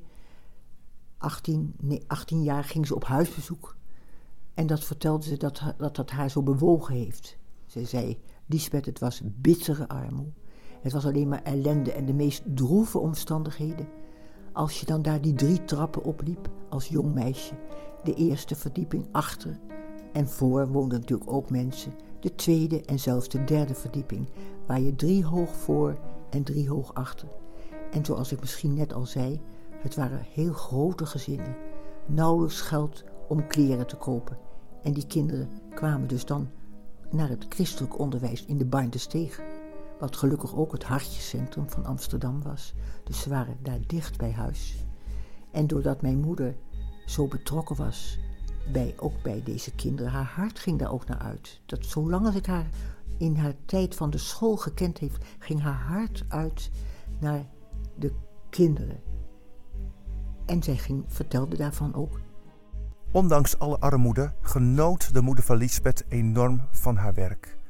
18, 1.18 1.74
nee, 1.80 2.04
18 2.06 2.42
jaar, 2.42 2.64
ging 2.64 2.86
ze 2.86 2.94
op 2.94 3.04
huisbezoek. 3.04 3.76
En 4.54 4.66
dat 4.66 4.84
vertelde 4.84 5.24
ze 5.24 5.36
dat 5.36 5.74
dat, 5.78 5.96
dat 5.96 6.10
haar 6.10 6.30
zo 6.30 6.42
bewogen 6.42 6.94
heeft. 6.94 7.38
Ze 7.66 7.84
zei, 7.84 8.20
Lisbeth, 8.46 8.86
het 8.86 8.98
was 8.98 9.22
bittere 9.24 9.88
armoede. 9.88 10.32
Het 10.80 10.92
was 10.92 11.06
alleen 11.06 11.28
maar 11.28 11.42
ellende 11.42 11.92
en 11.92 12.06
de 12.06 12.14
meest 12.14 12.42
droeve 12.54 12.98
omstandigheden. 12.98 13.88
Als 14.52 14.80
je 14.80 14.86
dan 14.86 15.02
daar 15.02 15.20
die 15.20 15.34
drie 15.34 15.64
trappen 15.64 16.04
opliep 16.04 16.50
als 16.68 16.88
jong 16.88 17.14
meisje, 17.14 17.54
de 18.04 18.14
eerste 18.14 18.54
verdieping 18.54 19.06
achter 19.12 19.58
en 20.12 20.28
voor 20.28 20.68
woonden 20.68 21.00
natuurlijk 21.00 21.32
ook 21.32 21.50
mensen 21.50 21.92
de 22.22 22.34
tweede 22.34 22.80
en 22.80 22.98
zelfs 22.98 23.28
de 23.28 23.44
derde 23.44 23.74
verdieping, 23.74 24.28
waar 24.66 24.80
je 24.80 24.94
drie 24.94 25.24
hoog 25.24 25.54
voor 25.54 25.98
en 26.30 26.42
drie 26.42 26.68
hoog 26.68 26.94
achter. 26.94 27.28
En 27.90 28.04
zoals 28.04 28.32
ik 28.32 28.40
misschien 28.40 28.74
net 28.74 28.92
al 28.92 29.06
zei, 29.06 29.40
het 29.70 29.94
waren 29.94 30.26
heel 30.32 30.52
grote 30.52 31.06
gezinnen. 31.06 31.56
Nauwelijks 32.06 32.60
geld 32.60 33.04
om 33.28 33.46
kleren 33.46 33.86
te 33.86 33.96
kopen. 33.96 34.38
En 34.82 34.92
die 34.92 35.06
kinderen 35.06 35.48
kwamen 35.74 36.08
dus 36.08 36.24
dan 36.24 36.50
naar 37.10 37.28
het 37.28 37.46
christelijk 37.48 37.98
onderwijs 37.98 38.44
in 38.44 38.58
de 38.58 38.66
Barndensteeg. 38.66 39.40
Wat 40.02 40.16
gelukkig 40.16 40.54
ook 40.54 40.72
het 40.72 40.84
hartjecentrum 40.84 41.70
van 41.70 41.84
Amsterdam 41.84 42.42
was. 42.42 42.74
Dus 43.04 43.20
ze 43.20 43.28
waren 43.28 43.56
daar 43.62 43.78
dicht 43.86 44.18
bij 44.18 44.32
huis. 44.32 44.84
En 45.50 45.66
doordat 45.66 46.02
mijn 46.02 46.20
moeder 46.20 46.56
zo 47.06 47.26
betrokken 47.26 47.76
was, 47.76 48.18
bij, 48.72 48.94
ook 48.98 49.22
bij 49.22 49.42
deze 49.44 49.74
kinderen, 49.74 50.12
haar 50.12 50.32
hart 50.34 50.58
ging 50.58 50.78
daar 50.78 50.92
ook 50.92 51.06
naar 51.06 51.18
uit. 51.18 51.60
Dat 51.66 51.86
zolang 51.86 52.26
als 52.26 52.34
ik 52.34 52.46
haar 52.46 52.68
in 53.18 53.36
haar 53.36 53.54
tijd 53.64 53.94
van 53.94 54.10
de 54.10 54.18
school 54.18 54.56
gekend 54.56 54.98
heeft, 54.98 55.24
ging 55.38 55.60
haar 55.60 55.80
hart 55.80 56.24
uit 56.28 56.70
naar 57.20 57.46
de 57.94 58.12
kinderen. 58.50 59.00
En 60.46 60.62
zij 60.62 60.76
ging, 60.76 61.04
vertelde 61.06 61.56
daarvan 61.56 61.94
ook. 61.94 62.20
Ondanks 63.12 63.58
alle 63.58 63.78
armoede 63.78 64.34
genoot 64.40 65.14
de 65.14 65.20
moeder 65.20 65.44
van 65.44 65.56
Lisbeth 65.56 66.04
enorm 66.08 66.60
van 66.70 66.96
haar 66.96 67.14
werk. 67.14 67.60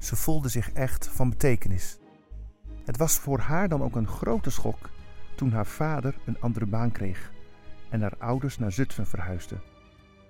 Ze 0.00 0.16
voelde 0.16 0.48
zich 0.48 0.72
echt 0.72 1.08
van 1.08 1.30
betekenis. 1.30 1.98
Het 2.84 2.96
was 2.96 3.18
voor 3.18 3.38
haar 3.38 3.68
dan 3.68 3.82
ook 3.82 3.96
een 3.96 4.08
grote 4.08 4.50
schok 4.50 4.90
toen 5.34 5.52
haar 5.52 5.66
vader 5.66 6.14
een 6.24 6.40
andere 6.40 6.66
baan 6.66 6.92
kreeg 6.92 7.32
en 7.88 8.00
haar 8.00 8.14
ouders 8.18 8.58
naar 8.58 8.72
Zutphen 8.72 9.06
verhuisden. 9.06 9.62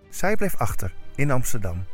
Zij 0.08 0.36
bleef 0.36 0.56
achter 0.56 0.94
in 1.14 1.30
Amsterdam, 1.30 1.84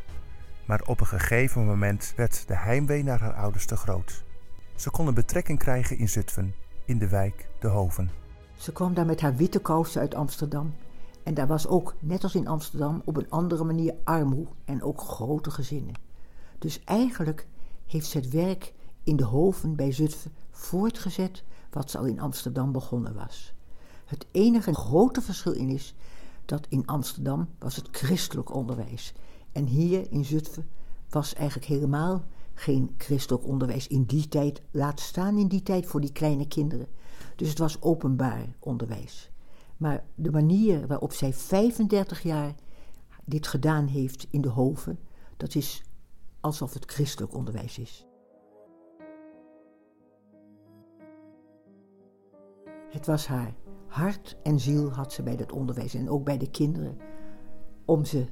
maar 0.65 0.81
op 0.85 0.99
een 0.99 1.07
gegeven 1.07 1.65
moment 1.65 2.13
werd 2.15 2.47
de 2.47 2.57
heimwee 2.57 3.03
naar 3.03 3.19
haar 3.19 3.33
ouders 3.33 3.65
te 3.65 3.75
groot. 3.75 4.23
Ze 4.75 4.89
kon 4.89 5.07
een 5.07 5.13
betrekking 5.13 5.59
krijgen 5.59 5.97
in 5.97 6.09
Zutphen, 6.09 6.55
in 6.85 6.97
de 6.97 7.09
wijk 7.09 7.49
De 7.59 7.67
Hoven. 7.67 8.09
Ze 8.55 8.71
kwam 8.71 8.93
daar 8.93 9.05
met 9.05 9.21
haar 9.21 9.35
witte 9.35 9.59
kousen 9.59 10.01
uit 10.01 10.15
Amsterdam. 10.15 10.75
En 11.23 11.33
daar 11.33 11.47
was 11.47 11.67
ook, 11.67 11.95
net 11.99 12.23
als 12.23 12.35
in 12.35 12.47
Amsterdam, 12.47 13.01
op 13.05 13.17
een 13.17 13.29
andere 13.29 13.63
manier 13.63 13.95
armoe 14.03 14.47
en 14.65 14.83
ook 14.83 15.01
grote 15.01 15.51
gezinnen. 15.51 15.95
Dus 16.59 16.83
eigenlijk 16.83 17.47
heeft 17.87 18.07
ze 18.07 18.17
het 18.17 18.29
werk 18.29 18.73
in 19.03 19.15
de 19.15 19.23
hoven 19.23 19.75
bij 19.75 19.91
Zutphen 19.91 20.31
voortgezet 20.51 21.43
wat 21.69 21.95
al 21.95 22.05
in 22.05 22.19
Amsterdam 22.19 22.71
begonnen 22.71 23.13
was. 23.13 23.53
Het 24.05 24.25
enige 24.31 24.73
grote 24.73 25.21
verschil 25.21 25.51
in 25.51 25.69
is 25.69 25.95
dat 26.45 26.65
in 26.69 26.85
Amsterdam 26.85 27.49
was 27.59 27.75
het 27.75 27.87
christelijk 27.91 28.53
onderwijs. 28.53 29.13
En 29.51 29.65
hier 29.65 30.11
in 30.11 30.25
Zutphen 30.25 30.69
was 31.09 31.33
eigenlijk 31.33 31.67
helemaal 31.67 32.23
geen 32.53 32.93
christelijk 32.97 33.45
onderwijs 33.45 33.87
in 33.87 34.03
die 34.03 34.27
tijd, 34.27 34.61
laat 34.71 34.99
staan 34.99 35.37
in 35.37 35.47
die 35.47 35.63
tijd 35.63 35.85
voor 35.85 36.01
die 36.01 36.11
kleine 36.11 36.47
kinderen. 36.47 36.87
Dus 37.35 37.49
het 37.49 37.57
was 37.57 37.81
openbaar 37.81 38.45
onderwijs. 38.59 39.29
Maar 39.77 40.03
de 40.15 40.31
manier 40.31 40.87
waarop 40.87 41.13
zij 41.13 41.33
35 41.33 42.21
jaar 42.21 42.55
dit 43.25 43.47
gedaan 43.47 43.87
heeft 43.87 44.27
in 44.29 44.41
de 44.41 44.49
hoven, 44.49 44.99
dat 45.37 45.55
is 45.55 45.83
alsof 46.41 46.73
het 46.73 46.91
christelijk 46.91 47.33
onderwijs 47.33 47.79
is. 47.79 48.05
Het 52.89 53.05
was 53.05 53.27
haar 53.27 53.55
hart 53.87 54.37
en 54.43 54.59
ziel 54.59 54.91
had 54.91 55.13
ze 55.13 55.23
bij 55.23 55.35
dat 55.35 55.51
onderwijs 55.51 55.93
en 55.93 56.09
ook 56.09 56.23
bij 56.23 56.37
de 56.37 56.49
kinderen 56.49 56.97
om 57.85 58.05
ze 58.05 58.25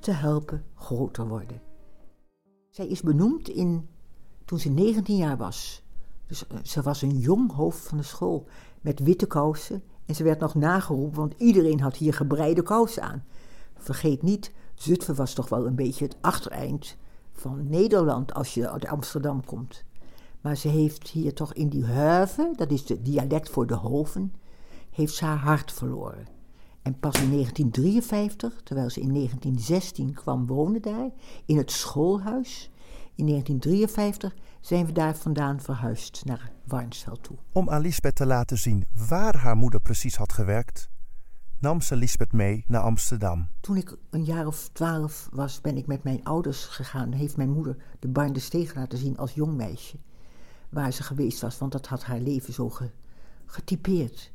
te 0.00 0.10
helpen 0.10 0.64
groter 0.74 1.28
worden. 1.28 1.62
Zij 2.70 2.86
is 2.86 3.02
benoemd 3.02 3.48
in, 3.48 3.88
toen 4.44 4.58
ze 4.58 4.68
19 4.68 5.16
jaar 5.16 5.36
was. 5.36 5.82
Dus 6.26 6.46
eh, 6.46 6.58
ze 6.62 6.82
was 6.82 7.02
een 7.02 7.18
jong 7.18 7.52
hoofd 7.52 7.88
van 7.88 7.98
de 7.98 8.04
school 8.04 8.46
met 8.80 9.00
witte 9.00 9.26
kousen 9.26 9.82
en 10.06 10.14
ze 10.14 10.22
werd 10.22 10.40
nog 10.40 10.54
nageroepen, 10.54 11.18
want 11.18 11.34
iedereen 11.36 11.80
had 11.80 11.96
hier 11.96 12.14
gebreide 12.14 12.62
kousen 12.62 13.02
aan. 13.02 13.24
Vergeet 13.74 14.22
niet, 14.22 14.52
Zutphen 14.74 15.14
was 15.14 15.34
toch 15.34 15.48
wel 15.48 15.66
een 15.66 15.74
beetje 15.74 16.04
het 16.04 16.16
achtereind 16.20 16.96
van 17.36 17.68
Nederland 17.68 18.34
als 18.34 18.54
je 18.54 18.70
uit 18.70 18.86
Amsterdam 18.86 19.44
komt. 19.44 19.84
Maar 20.40 20.56
ze 20.56 20.68
heeft 20.68 21.08
hier 21.08 21.34
toch 21.34 21.54
in 21.54 21.68
die 21.68 21.84
huiven, 21.84 22.52
dat 22.56 22.70
is 22.70 22.86
de 22.86 23.02
dialect 23.02 23.50
voor 23.50 23.66
de 23.66 23.74
hoven, 23.74 24.32
heeft 24.90 25.14
ze 25.14 25.24
haar 25.24 25.38
hart 25.38 25.72
verloren. 25.72 26.26
En 26.82 26.98
pas 26.98 27.20
in 27.20 27.30
1953, 27.30 28.60
terwijl 28.62 28.90
ze 28.90 29.00
in 29.00 29.14
1916 29.14 30.14
kwam 30.14 30.46
wonen 30.46 30.82
daar, 30.82 31.10
in 31.46 31.56
het 31.56 31.70
schoolhuis, 31.70 32.70
in 33.14 33.26
1953 33.26 34.34
zijn 34.60 34.86
we 34.86 34.92
daar 34.92 35.16
vandaan 35.16 35.60
verhuisd 35.60 36.24
naar 36.24 36.52
Warnsveld 36.64 37.22
toe. 37.22 37.36
Om 37.52 37.70
aan 37.70 37.80
Lisbeth 37.80 38.14
te 38.14 38.26
laten 38.26 38.58
zien 38.58 38.86
waar 39.08 39.36
haar 39.36 39.56
moeder 39.56 39.80
precies 39.80 40.16
had 40.16 40.32
gewerkt, 40.32 40.88
nam 41.58 41.80
ze 41.80 41.96
Lisbeth 41.96 42.32
mee 42.32 42.64
naar 42.68 42.82
Amsterdam. 42.82 43.48
Toen 43.60 43.76
ik 43.76 43.96
een 44.10 44.24
jaar 44.24 44.46
of 44.46 44.68
twaalf 44.72 45.28
was, 45.32 45.60
ben 45.60 45.76
ik 45.76 45.86
met 45.86 46.02
mijn 46.02 46.24
ouders 46.24 46.64
gegaan. 46.64 47.12
Heeft 47.12 47.36
mijn 47.36 47.50
moeder 47.50 47.76
de 47.98 48.08
Barn 48.08 48.32
de 48.32 48.40
Steeg 48.40 48.74
laten 48.74 48.98
zien 48.98 49.16
als 49.16 49.32
jong 49.32 49.56
meisje. 49.56 49.96
Waar 50.68 50.92
ze 50.92 51.02
geweest 51.02 51.40
was, 51.40 51.58
want 51.58 51.72
dat 51.72 51.86
had 51.86 52.04
haar 52.04 52.20
leven 52.20 52.52
zo 52.52 52.72
getypeerd. 53.46 54.32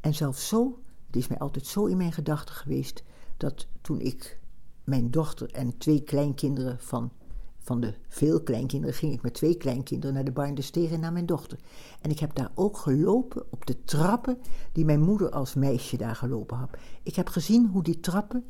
En 0.00 0.14
zelfs 0.14 0.48
zo, 0.48 0.82
het 1.06 1.16
is 1.16 1.28
mij 1.28 1.38
altijd 1.38 1.66
zo 1.66 1.86
in 1.86 1.96
mijn 1.96 2.12
gedachten 2.12 2.54
geweest, 2.54 3.02
dat 3.36 3.66
toen 3.80 4.00
ik 4.00 4.40
mijn 4.84 5.10
dochter 5.10 5.52
en 5.52 5.78
twee 5.78 6.02
kleinkinderen 6.02 6.78
van 6.80 7.12
van 7.60 7.80
de 7.80 7.94
veel 8.08 8.42
kleinkinderen 8.42 8.94
ging 8.94 9.12
ik 9.12 9.22
met 9.22 9.34
twee 9.34 9.56
kleinkinderen 9.56 10.14
naar 10.14 10.24
de 10.24 10.32
Barn 10.32 10.54
de 10.54 10.62
Steeg 10.62 10.92
en 10.92 11.00
naar 11.00 11.12
mijn 11.12 11.26
dochter. 11.26 11.58
En 12.00 12.10
ik 12.10 12.18
heb 12.18 12.34
daar 12.34 12.50
ook 12.54 12.76
gelopen 12.76 13.44
op 13.50 13.66
de 13.66 13.84
trappen 13.84 14.38
die 14.72 14.84
mijn 14.84 15.00
moeder 15.00 15.30
als 15.30 15.54
meisje 15.54 15.96
daar 15.96 16.16
gelopen 16.16 16.56
had. 16.56 16.70
Ik 17.02 17.16
heb 17.16 17.28
gezien 17.28 17.66
hoe 17.66 17.82
die 17.82 18.00
trappen 18.00 18.44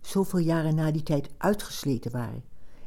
zoveel 0.00 0.38
jaren 0.38 0.74
na 0.74 0.90
die 0.90 1.02
tijd 1.02 1.30
uitgesleten 1.36 2.10
waren. 2.10 2.44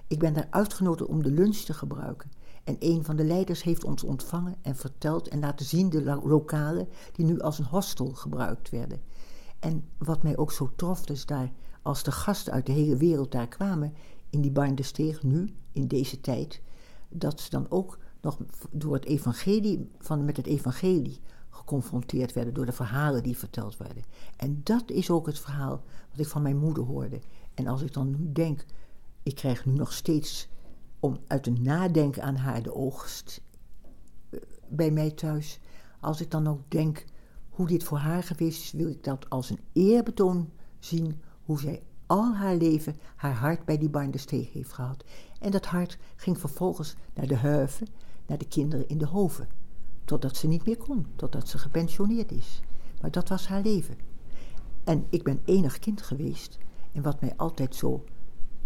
Ik 0.07 0.19
ben 0.19 0.33
daar 0.33 0.47
uitgenodigd 0.49 1.09
om 1.09 1.23
de 1.23 1.31
lunch 1.31 1.57
te 1.57 1.73
gebruiken. 1.73 2.31
En 2.63 2.75
een 2.79 3.03
van 3.03 3.15
de 3.15 3.23
leiders 3.23 3.63
heeft 3.63 3.83
ons 3.83 4.03
ontvangen 4.03 4.55
en 4.61 4.75
verteld 4.75 5.27
en 5.27 5.39
laten 5.39 5.65
zien 5.65 5.89
de 5.89 6.19
lokalen 6.23 6.87
die 7.11 7.25
nu 7.25 7.39
als 7.39 7.59
een 7.59 7.65
hostel 7.65 8.11
gebruikt 8.13 8.69
werden. 8.69 9.01
En 9.59 9.83
wat 9.97 10.23
mij 10.23 10.37
ook 10.37 10.51
zo 10.51 10.71
trof, 10.75 11.05
dus 11.05 11.25
daar, 11.25 11.51
als 11.81 12.03
de 12.03 12.11
gasten 12.11 12.53
uit 12.53 12.65
de 12.65 12.71
hele 12.71 12.97
wereld 12.97 13.31
daar 13.31 13.47
kwamen, 13.47 13.93
in 14.29 14.41
die 14.41 14.51
Barn 14.51 14.75
de 14.75 14.83
Steeg 14.83 15.23
nu, 15.23 15.53
in 15.71 15.87
deze 15.87 16.21
tijd, 16.21 16.61
dat 17.09 17.39
ze 17.39 17.49
dan 17.49 17.65
ook 17.69 17.99
nog 18.21 18.37
door 18.71 18.93
het 18.93 19.05
evangelie, 19.05 19.89
van, 19.99 20.25
met 20.25 20.37
het 20.37 20.45
evangelie 20.45 21.19
geconfronteerd 21.49 22.33
werden 22.33 22.53
door 22.53 22.65
de 22.65 22.71
verhalen 22.71 23.23
die 23.23 23.37
verteld 23.37 23.77
werden. 23.77 24.03
En 24.35 24.61
dat 24.63 24.91
is 24.91 25.09
ook 25.09 25.25
het 25.25 25.39
verhaal 25.39 25.83
wat 26.09 26.19
ik 26.19 26.27
van 26.27 26.41
mijn 26.41 26.57
moeder 26.57 26.83
hoorde. 26.83 27.19
En 27.53 27.67
als 27.67 27.81
ik 27.81 27.93
dan 27.93 28.09
nu 28.09 28.31
denk, 28.31 28.65
ik 29.23 29.35
krijg 29.35 29.65
nu 29.65 29.73
nog 29.73 29.93
steeds 29.93 30.47
om 30.99 31.17
uit 31.27 31.45
het 31.45 31.61
nadenken 31.61 32.23
aan 32.23 32.35
haar 32.35 32.63
de 32.63 32.75
oogst 32.75 33.41
eh, 34.29 34.39
bij 34.69 34.91
mij 34.91 35.11
thuis. 35.11 35.59
Als 35.99 36.21
ik 36.21 36.31
dan 36.31 36.47
ook 36.47 36.61
denk 36.67 37.05
hoe 37.49 37.67
dit 37.67 37.83
voor 37.83 37.97
haar 37.97 38.23
geweest 38.23 38.61
is, 38.61 38.71
wil 38.71 38.87
ik 38.87 39.03
dat 39.03 39.29
als 39.29 39.49
een 39.49 39.59
eerbetoon 39.73 40.49
zien 40.79 41.21
hoe 41.43 41.59
zij 41.59 41.83
al 42.09 42.35
haar 42.35 42.55
leven 42.55 42.95
haar 43.15 43.33
hart 43.33 43.65
bij 43.65 43.77
die 43.77 43.89
Barndesteeg 43.89 44.53
heeft 44.53 44.73
gehad. 44.73 45.03
En 45.39 45.51
dat 45.51 45.65
hart 45.65 45.97
ging 46.15 46.39
vervolgens 46.39 46.95
naar 47.13 47.27
de 47.27 47.35
huiven, 47.35 47.87
naar 48.25 48.37
de 48.37 48.47
kinderen 48.47 48.87
in 48.87 48.97
de 48.97 49.05
hoven. 49.05 49.47
Totdat 50.05 50.35
ze 50.35 50.47
niet 50.47 50.65
meer 50.65 50.77
kon, 50.77 51.05
totdat 51.15 51.47
ze 51.47 51.57
gepensioneerd 51.57 52.31
is. 52.31 52.61
Maar 53.01 53.11
dat 53.11 53.29
was 53.29 53.47
haar 53.47 53.61
leven. 53.61 53.97
En 54.83 55.05
ik 55.09 55.23
ben 55.23 55.41
enig 55.45 55.79
kind 55.79 56.01
geweest. 56.01 56.57
En 56.91 57.01
wat 57.01 57.21
mij 57.21 57.33
altijd 57.35 57.75
zo 57.75 58.03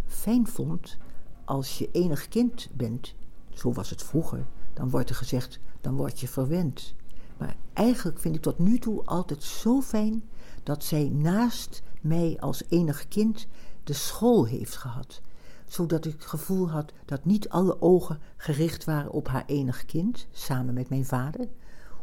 fijn 0.06 0.48
vond, 0.48 0.98
als 1.46 1.78
je 1.78 1.90
enig 1.92 2.28
kind 2.28 2.70
bent, 2.74 3.16
zo 3.50 3.74
was 3.74 3.90
het 3.90 4.04
vroeger, 4.04 4.46
dan 4.74 4.90
wordt 4.90 5.10
er 5.10 5.16
gezegd, 5.16 5.60
dan 5.82 5.96
word 5.96 6.20
je 6.20 6.28
verwend. 6.28 6.96
Maar 7.38 7.56
eigenlijk 7.74 8.20
vind 8.20 8.36
ik 8.36 8.42
tot 8.42 8.60
nu 8.60 8.80
toe 8.80 9.04
altijd 9.06 9.44
zo 9.44 9.82
fijn 9.82 10.24
dat 10.64 10.84
zij 10.84 11.10
naast 11.10 11.82
mij 12.04 12.38
als 12.40 12.64
enig 12.70 13.08
kind 13.08 13.48
de 13.84 13.94
school 13.94 14.46
heeft 14.46 14.76
gehad. 14.76 15.22
Zodat 15.66 16.06
ik 16.06 16.14
het 16.14 16.26
gevoel 16.26 16.70
had 16.70 16.94
dat 17.06 17.26
niet 17.26 17.50
alle 17.50 17.82
ogen 17.82 18.20
gericht 18.38 18.84
waren 18.84 19.12
op 19.12 19.28
haar 19.28 19.44
enig 19.46 19.86
kind, 19.86 20.28
samen 20.32 20.74
met 20.74 20.90
mijn 20.90 21.06
vader. 21.06 21.48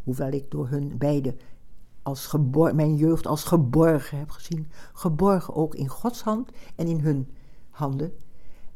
Hoewel 0.05 0.31
ik 0.31 0.51
door 0.51 0.69
hun 0.69 0.99
beiden 0.99 1.39
als 2.03 2.35
mijn 2.53 2.97
jeugd 2.97 3.27
als 3.27 3.45
geborgen 3.45 4.19
heb 4.19 4.31
gezien. 4.31 4.71
Geborgen 4.93 5.55
ook 5.55 5.75
in 5.75 5.89
Gods 5.89 6.23
hand 6.23 6.51
en 6.77 6.87
in 6.87 7.01
hun 7.01 7.29
handen. 7.71 8.13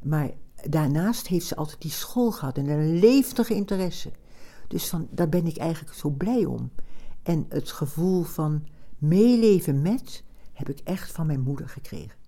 Maar 0.03 0.31
daarnaast 0.69 1.27
heeft 1.27 1.47
ze 1.47 1.57
altijd 1.57 1.81
die 1.81 1.91
school 1.91 2.31
gehad 2.31 2.59
en 2.59 2.69
een 2.69 2.99
levendige 2.99 3.55
interesse. 3.55 4.11
Dus 4.69 4.89
van, 4.89 5.09
daar 5.11 5.29
ben 5.29 5.47
ik 5.47 5.57
eigenlijk 5.57 5.95
zo 5.95 6.09
blij 6.11 6.45
om. 6.45 6.71
En 7.23 7.47
het 7.49 7.71
gevoel 7.71 8.23
van 8.23 8.67
meeleven 8.99 9.83
met 9.83 10.24
heb 10.55 10.69
ik 10.69 10.81
echt 10.85 11.13
van 11.13 11.27
mijn 11.27 11.41
moeder 11.41 11.69
gekregen. 11.69 12.23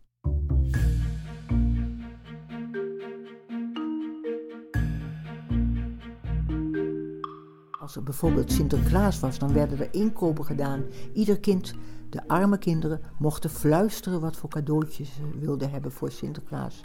Als 7.80 7.97
er 7.97 8.02
bijvoorbeeld 8.02 8.52
Sinterklaas 8.52 9.21
was, 9.21 9.38
dan 9.38 9.52
werden 9.52 9.78
er 9.78 9.95
inkopen 9.95 10.45
gedaan. 10.45 10.85
Ieder 11.12 11.40
kind, 11.40 11.75
de 12.11 12.28
arme 12.28 12.59
kinderen, 12.59 13.00
mochten 13.18 13.50
fluisteren 13.50 14.21
wat 14.21 14.37
voor 14.37 14.49
cadeautjes 14.49 15.14
ze 15.14 15.38
wilden 15.38 15.71
hebben 15.71 15.92
voor 15.92 16.11
Sinterklaas. 16.11 16.85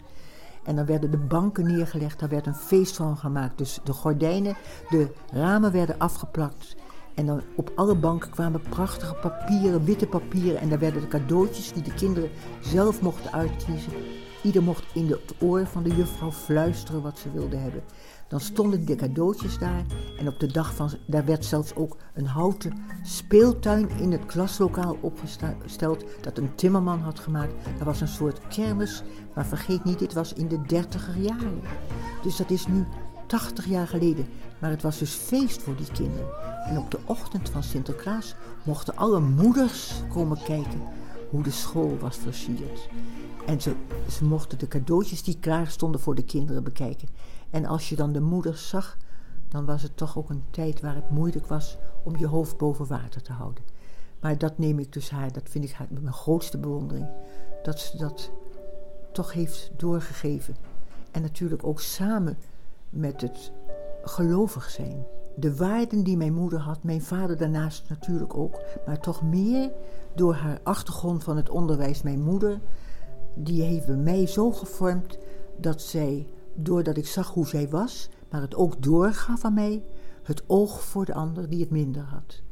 En 0.64 0.76
dan 0.76 0.86
werden 0.86 1.10
de 1.10 1.18
banken 1.18 1.66
neergelegd, 1.66 2.18
daar 2.18 2.28
werd 2.28 2.46
een 2.46 2.54
feest 2.54 2.96
van 2.96 3.16
gemaakt. 3.16 3.58
Dus 3.58 3.80
de 3.84 3.92
gordijnen, 3.92 4.56
de 4.90 5.12
ramen 5.32 5.72
werden 5.72 5.98
afgeplakt. 5.98 6.76
En 7.14 7.26
dan 7.26 7.42
op 7.56 7.72
alle 7.74 7.94
banken 7.94 8.30
kwamen 8.30 8.60
prachtige 8.60 9.14
papieren, 9.14 9.84
witte 9.84 10.06
papieren. 10.06 10.60
En 10.60 10.68
daar 10.68 10.78
werden 10.78 11.00
de 11.00 11.08
cadeautjes 11.08 11.72
die 11.72 11.82
de 11.82 11.94
kinderen 11.94 12.30
zelf 12.60 13.00
mochten 13.00 13.32
uitkiezen. 13.32 13.92
Ieder 14.42 14.62
mocht 14.62 14.84
in 14.94 15.10
het 15.10 15.34
oor 15.40 15.66
van 15.66 15.82
de 15.82 15.96
juffrouw 15.96 16.32
fluisteren 16.32 17.02
wat 17.02 17.18
ze 17.18 17.32
wilden 17.32 17.62
hebben. 17.62 17.82
Dan 18.28 18.40
stonden 18.40 18.84
de 18.84 18.94
cadeautjes 18.94 19.58
daar. 19.58 19.84
En 20.18 20.28
op 20.28 20.40
de 20.40 20.46
dag 20.46 20.74
van, 20.74 20.90
daar 21.06 21.24
werd 21.24 21.44
zelfs 21.44 21.74
ook 21.74 21.96
een 22.14 22.26
houten 22.26 22.84
speeltuin 23.02 23.88
in 23.88 24.12
het 24.12 24.26
klaslokaal 24.26 24.98
opgesteld. 25.00 26.04
Dat 26.20 26.38
een 26.38 26.54
timmerman 26.54 27.00
had 27.00 27.18
gemaakt. 27.18 27.52
Dat 27.78 27.86
was 27.86 28.00
een 28.00 28.08
soort 28.08 28.40
kermis. 28.48 29.02
Maar 29.34 29.46
vergeet 29.46 29.84
niet, 29.84 29.98
dit 29.98 30.12
was 30.12 30.32
in 30.32 30.48
de 30.48 30.62
dertiger 30.62 31.16
jaren. 31.16 31.60
Dus 32.22 32.36
dat 32.36 32.50
is 32.50 32.66
nu 32.66 32.86
80 33.32 33.66
jaar 33.66 33.88
geleden. 33.88 34.26
Maar 34.58 34.70
het 34.70 34.82
was 34.82 34.98
dus 34.98 35.12
feest 35.12 35.62
voor 35.62 35.76
die 35.76 35.92
kinderen. 35.92 36.26
En 36.64 36.78
op 36.78 36.90
de 36.90 36.98
ochtend 37.04 37.50
van 37.50 37.62
Sinterklaas 37.62 38.34
mochten 38.64 38.96
alle 38.96 39.20
moeders 39.20 40.02
komen 40.12 40.42
kijken 40.42 40.82
hoe 41.30 41.42
de 41.42 41.50
school 41.50 41.98
was 41.98 42.16
versierd. 42.16 42.88
En 43.46 43.60
ze, 43.60 43.74
ze 44.10 44.24
mochten 44.24 44.58
de 44.58 44.68
cadeautjes 44.68 45.22
die 45.22 45.38
klaar 45.40 45.66
stonden 45.66 46.00
voor 46.00 46.14
de 46.14 46.24
kinderen 46.24 46.64
bekijken. 46.64 47.08
En 47.50 47.66
als 47.66 47.88
je 47.88 47.96
dan 47.96 48.12
de 48.12 48.20
moeders 48.20 48.68
zag, 48.68 48.96
dan 49.48 49.64
was 49.64 49.82
het 49.82 49.96
toch 49.96 50.18
ook 50.18 50.30
een 50.30 50.44
tijd 50.50 50.80
waar 50.80 50.94
het 50.94 51.10
moeilijk 51.10 51.46
was 51.46 51.78
om 52.02 52.16
je 52.16 52.26
hoofd 52.26 52.56
boven 52.56 52.86
water 52.86 53.22
te 53.22 53.32
houden. 53.32 53.64
Maar 54.20 54.38
dat 54.38 54.58
neem 54.58 54.78
ik 54.78 54.92
dus 54.92 55.10
haar, 55.10 55.32
dat 55.32 55.48
vind 55.48 55.64
ik 55.64 55.72
haar 55.72 55.86
mijn 55.90 56.12
grootste 56.12 56.58
bewondering. 56.58 57.08
Dat 57.62 57.80
ze 57.80 57.96
dat 57.96 58.30
toch 59.12 59.32
heeft 59.32 59.70
doorgegeven. 59.76 60.56
En 61.10 61.22
natuurlijk 61.22 61.66
ook 61.66 61.80
samen 61.80 62.36
met 62.92 63.20
het 63.20 63.52
gelovig 64.02 64.70
zijn. 64.70 65.06
De 65.36 65.56
waarden 65.56 66.02
die 66.02 66.16
mijn 66.16 66.34
moeder 66.34 66.58
had, 66.58 66.82
mijn 66.82 67.02
vader 67.02 67.36
daarnaast 67.36 67.88
natuurlijk 67.88 68.36
ook, 68.36 68.60
maar 68.86 69.00
toch 69.00 69.22
meer 69.22 69.72
door 70.14 70.34
haar 70.34 70.60
achtergrond 70.62 71.24
van 71.24 71.36
het 71.36 71.50
onderwijs. 71.50 72.02
Mijn 72.02 72.22
moeder, 72.22 72.60
die 73.34 73.62
heeft 73.62 73.88
mij 73.88 74.26
zo 74.26 74.52
gevormd 74.52 75.18
dat 75.56 75.80
zij, 75.82 76.26
doordat 76.54 76.96
ik 76.96 77.06
zag 77.06 77.28
hoe 77.28 77.46
zij 77.46 77.68
was, 77.68 78.08
maar 78.30 78.40
het 78.40 78.54
ook 78.54 78.82
doorgaf 78.82 79.44
aan 79.44 79.54
mij, 79.54 79.84
het 80.22 80.42
oog 80.46 80.82
voor 80.82 81.04
de 81.04 81.14
ander 81.14 81.48
die 81.48 81.60
het 81.60 81.70
minder 81.70 82.02
had. 82.02 82.42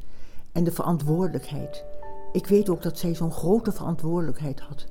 En 0.52 0.64
de 0.64 0.72
verantwoordelijkheid. 0.72 1.84
Ik 2.32 2.46
weet 2.46 2.68
ook 2.68 2.82
dat 2.82 2.98
zij 2.98 3.14
zo'n 3.14 3.32
grote 3.32 3.72
verantwoordelijkheid 3.72 4.60
had. 4.60 4.86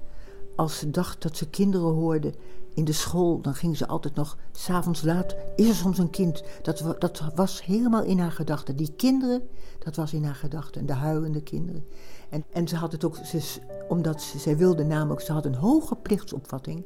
Als 0.59 0.77
ze 0.77 0.89
dacht 0.89 1.21
dat 1.21 1.37
ze 1.37 1.49
kinderen 1.49 1.93
hoorde 1.93 2.33
in 2.73 2.85
de 2.85 2.91
school, 2.91 3.41
dan 3.41 3.55
ging 3.55 3.77
ze 3.77 3.87
altijd 3.87 4.15
nog, 4.15 4.37
s'avonds 4.51 5.01
laat, 5.01 5.35
is 5.55 5.69
er 5.69 5.75
soms 5.75 5.97
een 5.97 6.09
kind. 6.09 6.43
Dat, 6.61 6.95
dat 6.99 7.23
was 7.35 7.65
helemaal 7.65 8.03
in 8.03 8.19
haar 8.19 8.31
gedachten. 8.31 8.75
Die 8.75 8.93
kinderen, 8.95 9.47
dat 9.83 9.95
was 9.95 10.13
in 10.13 10.23
haar 10.23 10.35
gedachten. 10.35 10.81
En 10.81 10.87
de 10.87 10.93
huilende 10.93 11.41
kinderen. 11.41 11.85
En, 12.29 12.43
en 12.51 12.67
ze 12.67 12.75
had 12.75 12.91
het 12.91 13.03
ook, 13.03 13.15
ze, 13.15 13.59
omdat 13.87 14.21
zij 14.21 14.57
wilde 14.57 14.83
namelijk, 14.83 15.21
ze 15.21 15.31
had 15.31 15.45
een 15.45 15.55
hoge 15.55 15.95
plichtsopvatting. 15.95 16.85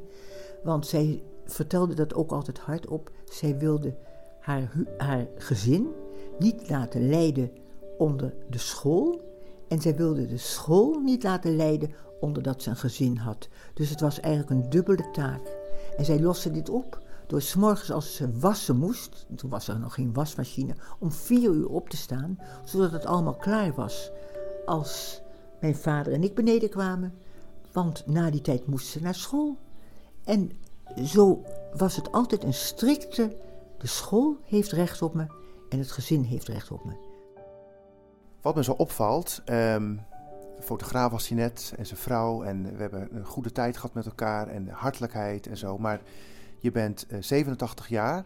Want 0.62 0.86
zij 0.86 1.22
vertelde 1.44 1.94
dat 1.94 2.14
ook 2.14 2.32
altijd 2.32 2.58
hardop. 2.58 3.10
Zij 3.24 3.58
wilde 3.58 3.94
haar, 4.40 4.72
haar 4.96 5.26
gezin 5.36 5.88
niet 6.38 6.68
laten 6.68 7.08
lijden 7.08 7.50
onder 7.98 8.34
de 8.50 8.58
school. 8.58 9.33
En 9.68 9.80
zij 9.80 9.96
wilde 9.96 10.26
de 10.26 10.38
school 10.38 11.00
niet 11.00 11.22
laten 11.22 11.56
lijden 11.56 11.94
onder 12.20 12.42
dat 12.42 12.62
ze 12.62 12.70
een 12.70 12.76
gezin 12.76 13.16
had. 13.16 13.48
Dus 13.74 13.90
het 13.90 14.00
was 14.00 14.20
eigenlijk 14.20 14.50
een 14.50 14.70
dubbele 14.70 15.10
taak. 15.10 15.56
En 15.96 16.04
zij 16.04 16.20
loste 16.20 16.50
dit 16.50 16.68
op 16.68 17.02
door 17.26 17.42
s'morgens 17.42 17.90
als 17.90 18.14
ze 18.14 18.38
wassen 18.38 18.76
moest, 18.76 19.26
toen 19.36 19.50
was 19.50 19.68
er 19.68 19.78
nog 19.78 19.94
geen 19.94 20.12
wasmachine, 20.12 20.74
om 20.98 21.12
vier 21.12 21.50
uur 21.50 21.68
op 21.68 21.88
te 21.88 21.96
staan, 21.96 22.38
zodat 22.64 22.92
het 22.92 23.06
allemaal 23.06 23.36
klaar 23.36 23.74
was 23.74 24.10
als 24.66 25.20
mijn 25.60 25.76
vader 25.76 26.12
en 26.12 26.22
ik 26.22 26.34
beneden 26.34 26.70
kwamen. 26.70 27.14
Want 27.72 28.06
na 28.06 28.30
die 28.30 28.40
tijd 28.40 28.66
moest 28.66 28.86
ze 28.86 29.00
naar 29.00 29.14
school. 29.14 29.58
En 30.24 30.50
zo 31.04 31.42
was 31.76 31.96
het 31.96 32.12
altijd 32.12 32.44
een 32.44 32.54
strikte, 32.54 33.36
de 33.78 33.86
school 33.86 34.36
heeft 34.44 34.72
recht 34.72 35.02
op 35.02 35.14
me 35.14 35.26
en 35.68 35.78
het 35.78 35.92
gezin 35.92 36.22
heeft 36.22 36.48
recht 36.48 36.70
op 36.70 36.84
me. 36.84 37.03
Wat 38.44 38.54
me 38.54 38.64
zo 38.64 38.72
opvalt, 38.72 39.42
um, 39.46 40.00
fotograaf 40.60 41.10
was 41.10 41.28
hij 41.28 41.36
net 41.36 41.74
en 41.76 41.86
zijn 41.86 41.98
vrouw. 41.98 42.42
En 42.42 42.76
we 42.76 42.80
hebben 42.80 43.16
een 43.16 43.24
goede 43.24 43.52
tijd 43.52 43.76
gehad 43.76 43.94
met 43.94 44.06
elkaar 44.06 44.48
en 44.48 44.68
hartelijkheid 44.68 45.46
en 45.46 45.56
zo. 45.56 45.78
Maar 45.78 46.00
je 46.58 46.70
bent 46.70 47.06
87 47.20 47.84
eh, 47.84 47.90
jaar. 47.90 48.24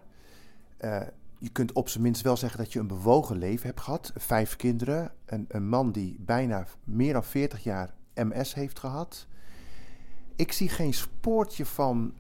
Uh, 0.81 1.01
je 1.39 1.49
kunt 1.49 1.73
op 1.73 1.89
zijn 1.89 2.03
minst 2.03 2.23
wel 2.23 2.37
zeggen 2.37 2.59
dat 2.59 2.73
je 2.73 2.79
een 2.79 2.87
bewogen 2.87 3.39
leven 3.39 3.67
hebt 3.67 3.81
gehad. 3.81 4.13
Vijf 4.17 4.57
kinderen. 4.57 5.13
Een, 5.27 5.45
een 5.49 5.69
man 5.69 5.93
die 5.93 6.17
bijna 6.21 6.67
meer 6.85 7.13
dan 7.13 7.25
40 7.25 7.63
jaar 7.63 7.95
MS 8.15 8.55
heeft 8.55 8.79
gehad. 8.79 9.27
Ik 10.37 10.53
zie 10.53 10.69
geen 10.69 10.95
spoortje 10.95 11.67
van 11.67 12.15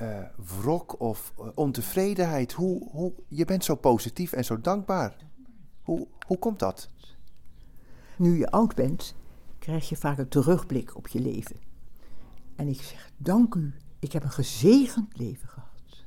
uh, 0.00 0.18
wrok 0.60 1.00
of 1.00 1.32
ontevredenheid. 1.54 2.52
Hoe, 2.52 2.88
hoe, 2.90 3.12
je 3.28 3.44
bent 3.44 3.64
zo 3.64 3.74
positief 3.74 4.32
en 4.32 4.44
zo 4.44 4.60
dankbaar. 4.60 5.16
Hoe, 5.86 6.06
hoe 6.26 6.38
komt 6.38 6.58
dat? 6.58 6.88
Nu 8.16 8.38
je 8.38 8.50
oud 8.50 8.74
bent, 8.74 9.14
krijg 9.58 9.88
je 9.88 9.96
vaak 9.96 10.18
een 10.18 10.28
terugblik 10.28 10.96
op 10.96 11.08
je 11.08 11.20
leven. 11.20 11.56
En 12.56 12.68
ik 12.68 12.82
zeg, 12.82 13.10
dank 13.16 13.54
u, 13.54 13.74
ik 13.98 14.12
heb 14.12 14.22
een 14.22 14.30
gezegend 14.30 15.18
leven 15.18 15.48
gehad. 15.48 16.04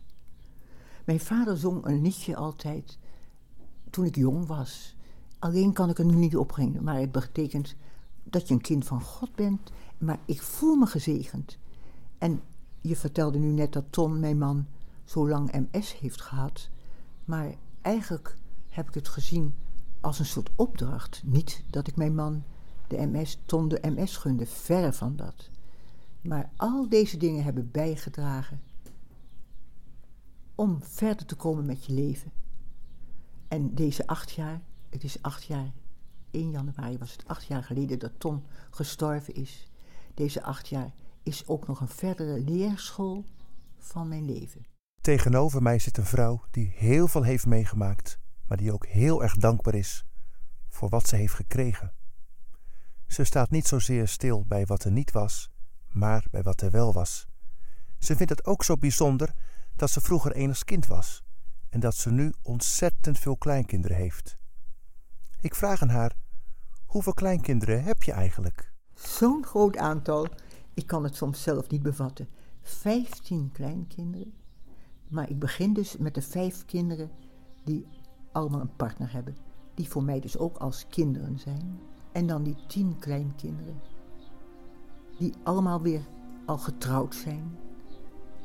Mijn 1.06 1.20
vader 1.20 1.58
zong 1.58 1.86
een 1.86 2.02
liedje 2.02 2.36
altijd 2.36 2.98
toen 3.90 4.06
ik 4.06 4.16
jong 4.16 4.46
was. 4.46 4.96
Alleen 5.40 5.74
kan 5.74 5.90
ik 5.90 5.98
het 5.98 6.08
nu 6.08 6.16
niet 6.16 6.38
opbrengen, 6.38 6.84
maar 6.84 7.00
het 7.00 7.12
betekent 7.12 7.76
dat 8.24 8.48
je 8.48 8.54
een 8.54 8.62
kind 8.62 8.86
van 8.86 9.02
God 9.02 9.36
bent. 9.36 9.72
Maar 9.98 10.20
ik 10.26 10.42
voel 10.42 10.76
me 10.76 10.86
gezegend. 10.86 11.58
En 12.18 12.42
je 12.82 12.96
vertelde 12.96 13.38
nu 13.38 13.48
net 13.48 13.74
dat 13.74 13.86
Ton, 13.90 14.20
mijn 14.20 14.38
man, 14.38 14.68
zo 15.04 15.30
lang 15.30 15.68
MS 15.72 16.00
heeft 16.00 16.22
gehad. 16.22 16.70
Maar 17.26 17.56
eigenlijk 17.82 18.36
heb 18.70 18.88
ik 18.88 18.94
het 18.94 19.08
gezien 19.08 19.54
als 20.02 20.20
een 20.20 20.26
soort 20.26 20.50
opdracht. 20.56 21.22
Niet 21.26 21.64
dat 21.70 21.88
ik 21.88 21.96
mijn 21.96 22.16
man 22.16 22.44
de 22.88 22.98
MS, 22.98 23.40
Ton 23.46 23.68
de 23.68 23.80
MS 23.82 24.18
gunde, 24.18 24.46
verre 24.46 24.94
van 24.94 25.16
dat. 25.16 25.50
Maar 26.22 26.50
al 26.56 26.90
deze 26.90 27.18
dingen 27.18 27.44
hebben 27.44 27.72
bijgedragen 27.72 28.62
om 30.56 30.84
verder 30.84 31.26
te 31.26 31.36
komen 31.36 31.66
met 31.66 31.86
je 31.86 31.94
leven. 31.94 32.32
En 33.48 33.76
deze 33.76 34.08
acht 34.08 34.32
jaar, 34.32 34.62
het 34.90 35.04
is 35.04 35.22
acht 35.22 35.44
jaar, 35.44 35.72
1 36.32 36.52
januari 36.52 36.98
was 36.98 37.12
het 37.12 37.28
acht 37.28 37.46
jaar 37.46 37.64
geleden 37.64 38.00
dat 38.00 38.12
Ton 38.18 38.44
gestorven 38.70 39.34
is. 39.34 39.68
Deze 40.14 40.44
acht 40.44 40.68
jaar 40.68 40.94
is 41.24 41.48
ook 41.48 41.68
nog 41.68 41.80
een 41.80 41.88
verdere 41.88 42.40
leerschool 42.40 43.26
van 43.78 44.08
mijn 44.08 44.26
leven. 44.26 44.66
Tegenover 45.02 45.62
mij 45.62 45.80
zit 45.80 45.98
een 45.98 46.06
vrouw 46.06 46.42
die 46.52 46.72
heel 46.76 47.08
veel 47.08 47.24
heeft 47.24 47.46
meegemaakt, 47.46 48.19
maar 48.50 48.58
die 48.58 48.74
ook 48.74 48.86
heel 48.86 49.24
erg 49.24 49.36
dankbaar 49.36 49.76
is 49.76 50.06
voor 50.70 50.90
wat 50.90 51.08
ze 51.08 51.16
heeft 51.16 51.34
gekregen. 51.34 51.94
Ze 53.08 53.24
staat 53.24 53.50
niet 53.50 53.68
zozeer 53.68 54.08
stil 54.08 54.46
bij 54.48 54.66
wat 54.66 54.84
er 54.84 54.92
niet 54.92 55.12
was, 55.12 55.50
maar 55.88 56.28
bij 56.32 56.44
wat 56.44 56.62
er 56.62 56.72
wel 56.72 56.94
was. 56.94 57.28
Ze 58.00 58.16
vindt 58.16 58.32
het 58.32 58.46
ook 58.46 58.64
zo 58.64 58.78
bijzonder 58.78 59.34
dat 59.76 59.90
ze 59.90 60.02
vroeger 60.02 60.32
enig 60.32 60.64
kind 60.64 60.86
was 60.86 61.24
en 61.70 61.80
dat 61.80 61.96
ze 61.96 62.12
nu 62.12 62.34
ontzettend 62.42 63.20
veel 63.20 63.38
kleinkinderen 63.38 63.98
heeft. 63.98 64.38
Ik 65.42 65.56
vraag 65.56 65.82
aan 65.82 65.90
haar: 65.90 66.16
hoeveel 66.86 67.14
kleinkinderen 67.14 67.84
heb 67.84 68.04
je 68.04 68.12
eigenlijk? 68.12 68.74
Zo'n 68.94 69.46
groot 69.46 69.78
aantal. 69.78 70.28
Ik 70.74 70.88
kan 70.88 71.04
het 71.04 71.16
soms 71.16 71.42
zelf 71.42 71.70
niet 71.70 71.82
bevatten. 71.82 72.30
Vijftien 72.62 73.52
kleinkinderen. 73.52 74.34
Maar 75.08 75.30
ik 75.30 75.40
begin 75.40 75.74
dus 75.74 75.98
met 75.98 76.14
de 76.14 76.22
vijf 76.22 76.66
kinderen 76.66 77.12
die 77.64 77.88
allemaal 78.32 78.62
een 78.62 78.76
partner 78.76 79.14
hebben. 79.14 79.36
Die 79.74 79.90
voor 79.90 80.04
mij 80.04 80.20
dus 80.20 80.38
ook 80.38 80.58
als 80.58 80.88
kinderen 80.88 81.40
zijn. 81.40 81.80
En 82.12 82.28
dan 82.28 82.44
die 82.44 82.56
tien 82.68 82.96
kleinkinderen. 83.00 83.82
Die 85.18 85.34
allemaal 85.44 85.82
weer 85.82 86.02
al 86.46 86.58
getrouwd 86.58 87.16
zijn. 87.16 87.58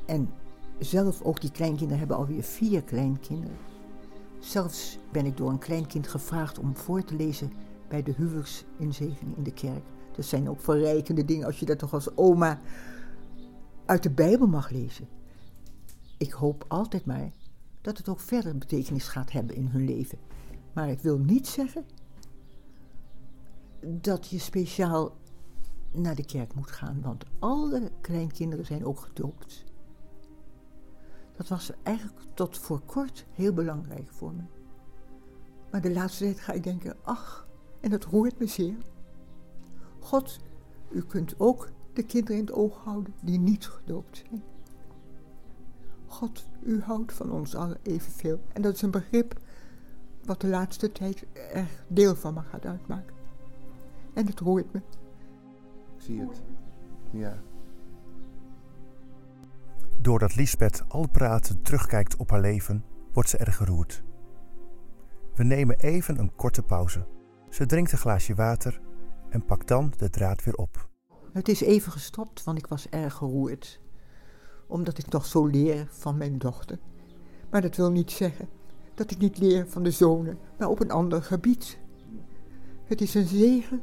En 0.06 0.30
zelf 0.78 1.22
ook 1.22 1.40
die 1.40 1.50
kleinkinderen 1.50 1.98
hebben 1.98 2.16
alweer 2.16 2.42
vier 2.42 2.82
kleinkinderen. 2.82 3.56
Zelfs 4.38 4.98
ben 5.12 5.26
ik 5.26 5.36
door 5.36 5.50
een 5.50 5.58
kleinkind 5.58 6.08
gevraagd 6.08 6.58
om 6.58 6.76
voor 6.76 7.04
te 7.04 7.16
lezen 7.16 7.52
bij 7.88 8.02
de 8.02 8.12
huwelijksinzegening 8.16 9.36
in 9.36 9.42
de 9.42 9.52
kerk. 9.52 9.84
Dat 10.16 10.24
zijn 10.24 10.48
ook 10.48 10.60
verrijkende 10.60 11.24
dingen 11.24 11.46
als 11.46 11.58
je 11.58 11.66
dat 11.66 11.78
toch 11.78 11.92
als 11.92 12.16
oma 12.16 12.60
uit 13.84 14.02
de 14.02 14.10
Bijbel 14.10 14.46
mag 14.46 14.70
lezen. 14.70 15.08
Ik 16.18 16.32
hoop 16.32 16.64
altijd 16.68 17.06
maar 17.06 17.30
dat 17.84 17.98
het 17.98 18.08
ook 18.08 18.20
verder 18.20 18.58
betekenis 18.58 19.08
gaat 19.08 19.32
hebben 19.32 19.56
in 19.56 19.66
hun 19.66 19.84
leven. 19.84 20.18
Maar 20.72 20.90
ik 20.90 21.00
wil 21.00 21.18
niet 21.18 21.46
zeggen 21.46 21.84
dat 23.80 24.28
je 24.28 24.38
speciaal 24.38 25.16
naar 25.92 26.14
de 26.14 26.24
kerk 26.24 26.54
moet 26.54 26.70
gaan, 26.70 27.00
want 27.02 27.24
alle 27.38 27.90
kleinkinderen 28.00 28.66
zijn 28.66 28.84
ook 28.84 28.98
gedoopt. 28.98 29.64
Dat 31.36 31.48
was 31.48 31.72
eigenlijk 31.82 32.20
tot 32.34 32.58
voor 32.58 32.80
kort 32.80 33.26
heel 33.32 33.52
belangrijk 33.52 34.12
voor 34.12 34.32
me. 34.34 34.42
Maar 35.70 35.80
de 35.80 35.92
laatste 35.92 36.24
tijd 36.24 36.40
ga 36.40 36.52
ik 36.52 36.62
denken, 36.62 36.96
ach, 37.02 37.48
en 37.80 37.90
dat 37.90 38.04
roert 38.04 38.38
me 38.38 38.46
zeer. 38.46 38.76
God, 39.98 40.38
u 40.90 41.02
kunt 41.02 41.34
ook 41.40 41.70
de 41.92 42.02
kinderen 42.02 42.38
in 42.38 42.46
het 42.46 42.54
oog 42.54 42.76
houden 42.84 43.14
die 43.22 43.38
niet 43.38 43.66
gedoopt 43.66 44.22
zijn. 44.28 44.42
God, 46.14 46.48
u 46.62 46.80
houdt 46.80 47.12
van 47.12 47.30
ons 47.30 47.54
allen 47.54 47.78
evenveel. 47.82 48.40
En 48.52 48.62
dat 48.62 48.74
is 48.74 48.82
een 48.82 48.90
begrip 48.90 49.38
wat 50.24 50.40
de 50.40 50.46
laatste 50.46 50.92
tijd 50.92 51.26
er 51.52 51.68
deel 51.88 52.16
van 52.16 52.34
me 52.34 52.40
gaat 52.40 52.66
uitmaken. 52.66 53.14
En 54.12 54.26
het 54.26 54.40
roert 54.40 54.72
me. 54.72 54.78
Ik 55.96 56.02
zie 56.02 56.20
het. 56.20 56.42
Ja. 57.10 57.42
Doordat 60.00 60.36
Lisbeth 60.36 60.84
al 60.88 61.08
pratend 61.08 61.64
terugkijkt 61.64 62.16
op 62.16 62.30
haar 62.30 62.40
leven, 62.40 62.84
wordt 63.12 63.28
ze 63.28 63.36
erg 63.36 63.56
geroerd. 63.56 64.02
We 65.34 65.44
nemen 65.44 65.78
even 65.78 66.18
een 66.18 66.34
korte 66.34 66.62
pauze. 66.62 67.06
Ze 67.48 67.66
drinkt 67.66 67.92
een 67.92 67.98
glaasje 67.98 68.34
water 68.34 68.80
en 69.28 69.44
pakt 69.44 69.68
dan 69.68 69.92
de 69.96 70.10
draad 70.10 70.44
weer 70.44 70.54
op. 70.54 70.88
Het 71.32 71.48
is 71.48 71.60
even 71.60 71.92
gestopt, 71.92 72.44
want 72.44 72.58
ik 72.58 72.66
was 72.66 72.88
erg 72.88 73.14
geroerd. 73.14 73.80
Omdat 74.66 74.98
ik 74.98 75.08
nog 75.08 75.26
zo 75.26 75.46
leer 75.46 75.86
van 75.90 76.16
mijn 76.16 76.38
dochter. 76.38 76.78
Maar 77.50 77.62
dat 77.62 77.76
wil 77.76 77.90
niet 77.90 78.10
zeggen 78.10 78.48
dat 78.94 79.10
ik 79.10 79.18
niet 79.18 79.38
leer 79.38 79.66
van 79.68 79.82
de 79.82 79.90
zonen, 79.90 80.38
maar 80.58 80.68
op 80.68 80.80
een 80.80 80.90
ander 80.90 81.22
gebied. 81.22 81.78
Het 82.84 83.00
is 83.00 83.14
een 83.14 83.26
zegen 83.26 83.82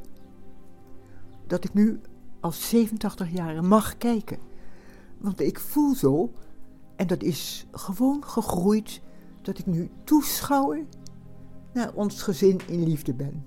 dat 1.46 1.64
ik 1.64 1.74
nu 1.74 2.00
als 2.40 2.68
87 2.68 3.30
jaar 3.30 3.64
mag 3.64 3.96
kijken. 3.96 4.38
Want 5.18 5.40
ik 5.40 5.58
voel 5.58 5.94
zo, 5.94 6.32
en 6.96 7.06
dat 7.06 7.22
is 7.22 7.66
gewoon 7.70 8.24
gegroeid, 8.24 9.00
dat 9.42 9.58
ik 9.58 9.66
nu 9.66 9.90
toeschouwer 10.04 10.84
naar 11.72 11.92
ons 11.94 12.22
gezin 12.22 12.60
in 12.66 12.82
liefde 12.82 13.14
ben. 13.14 13.44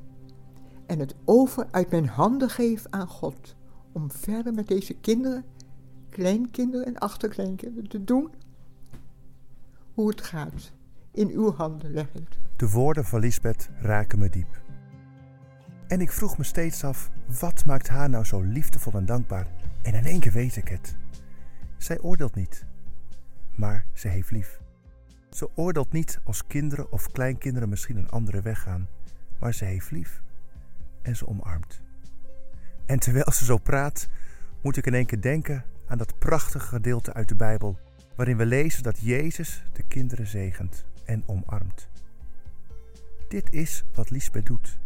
En 0.85 0.99
het 0.99 1.15
over 1.25 1.67
uit 1.71 1.89
mijn 1.89 2.07
handen 2.07 2.49
geef 2.49 2.85
aan 2.89 3.07
God. 3.07 3.55
Om 3.91 4.11
verder 4.11 4.53
met 4.53 4.67
deze 4.67 4.93
kinderen, 4.93 5.45
kleinkinderen 6.15 6.85
en 6.85 6.97
achterkleinkinderen 6.97 7.89
te 7.89 8.03
doen 8.03 8.33
hoe 9.93 10.09
het 10.09 10.21
gaat. 10.21 10.71
In 11.11 11.29
uw 11.29 11.53
handen 11.53 11.91
leg 11.91 12.07
ik 12.07 12.13
het. 12.13 12.37
De 12.55 12.69
woorden 12.69 13.05
van 13.05 13.19
Lisbeth 13.19 13.69
raken 13.79 14.19
me 14.19 14.29
diep. 14.29 14.61
En 15.87 16.01
ik 16.01 16.11
vroeg 16.11 16.37
me 16.37 16.43
steeds 16.43 16.83
af, 16.83 17.11
wat 17.39 17.65
maakt 17.65 17.87
haar 17.87 18.09
nou 18.09 18.23
zo 18.25 18.41
liefdevol 18.41 18.93
en 18.93 19.05
dankbaar? 19.05 19.47
En 19.81 19.93
in 19.93 20.05
één 20.05 20.19
keer 20.19 20.31
weet 20.31 20.55
ik 20.55 20.67
het. 20.67 20.95
Zij 21.77 21.99
oordeelt 21.99 22.35
niet, 22.35 22.65
maar 23.55 23.85
ze 23.93 24.07
heeft 24.07 24.31
lief. 24.31 24.59
Ze 25.29 25.49
oordeelt 25.55 25.91
niet 25.91 26.19
als 26.23 26.47
kinderen 26.47 26.91
of 26.91 27.11
kleinkinderen 27.11 27.69
misschien 27.69 27.97
een 27.97 28.09
andere 28.09 28.41
weg 28.41 28.61
gaan, 28.61 28.87
maar 29.39 29.53
ze 29.53 29.65
heeft 29.65 29.91
lief 29.91 30.21
en 31.01 31.15
ze 31.15 31.27
omarmt. 31.27 31.81
En 32.85 32.99
terwijl 32.99 33.31
ze 33.31 33.45
zo 33.45 33.57
praat, 33.57 34.07
moet 34.61 34.77
ik 34.77 34.85
in 34.85 34.93
één 34.93 35.05
keer 35.05 35.21
denken 35.21 35.65
aan 35.87 35.97
dat 35.97 36.19
prachtige 36.19 36.67
gedeelte 36.67 37.13
uit 37.13 37.29
de 37.29 37.35
Bijbel, 37.35 37.77
waarin 38.15 38.37
we 38.37 38.45
lezen 38.45 38.83
dat 38.83 38.99
Jezus 38.99 39.63
de 39.73 39.83
kinderen 39.83 40.27
zegent 40.27 40.85
en 41.05 41.23
omarmt. 41.25 41.89
Dit 43.27 43.53
is 43.53 43.83
wat 43.93 44.09
Lisbeth 44.09 44.45
doet. 44.45 44.79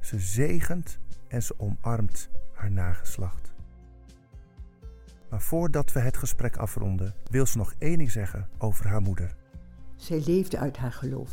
Ze 0.00 0.18
zegent 0.18 0.98
en 1.28 1.42
ze 1.42 1.54
omarmt 1.56 2.28
haar 2.52 2.70
nageslacht. 2.70 3.52
Maar 5.28 5.42
voordat 5.42 5.92
we 5.92 6.00
het 6.00 6.16
gesprek 6.16 6.56
afronden, 6.56 7.14
wil 7.30 7.46
ze 7.46 7.56
nog 7.56 7.74
één 7.78 7.98
ding 7.98 8.10
zeggen 8.10 8.48
over 8.58 8.88
haar 8.88 9.02
moeder. 9.02 9.34
Zij 9.96 10.22
leefde 10.26 10.58
uit 10.58 10.76
haar 10.76 10.92
geloof. 10.92 11.32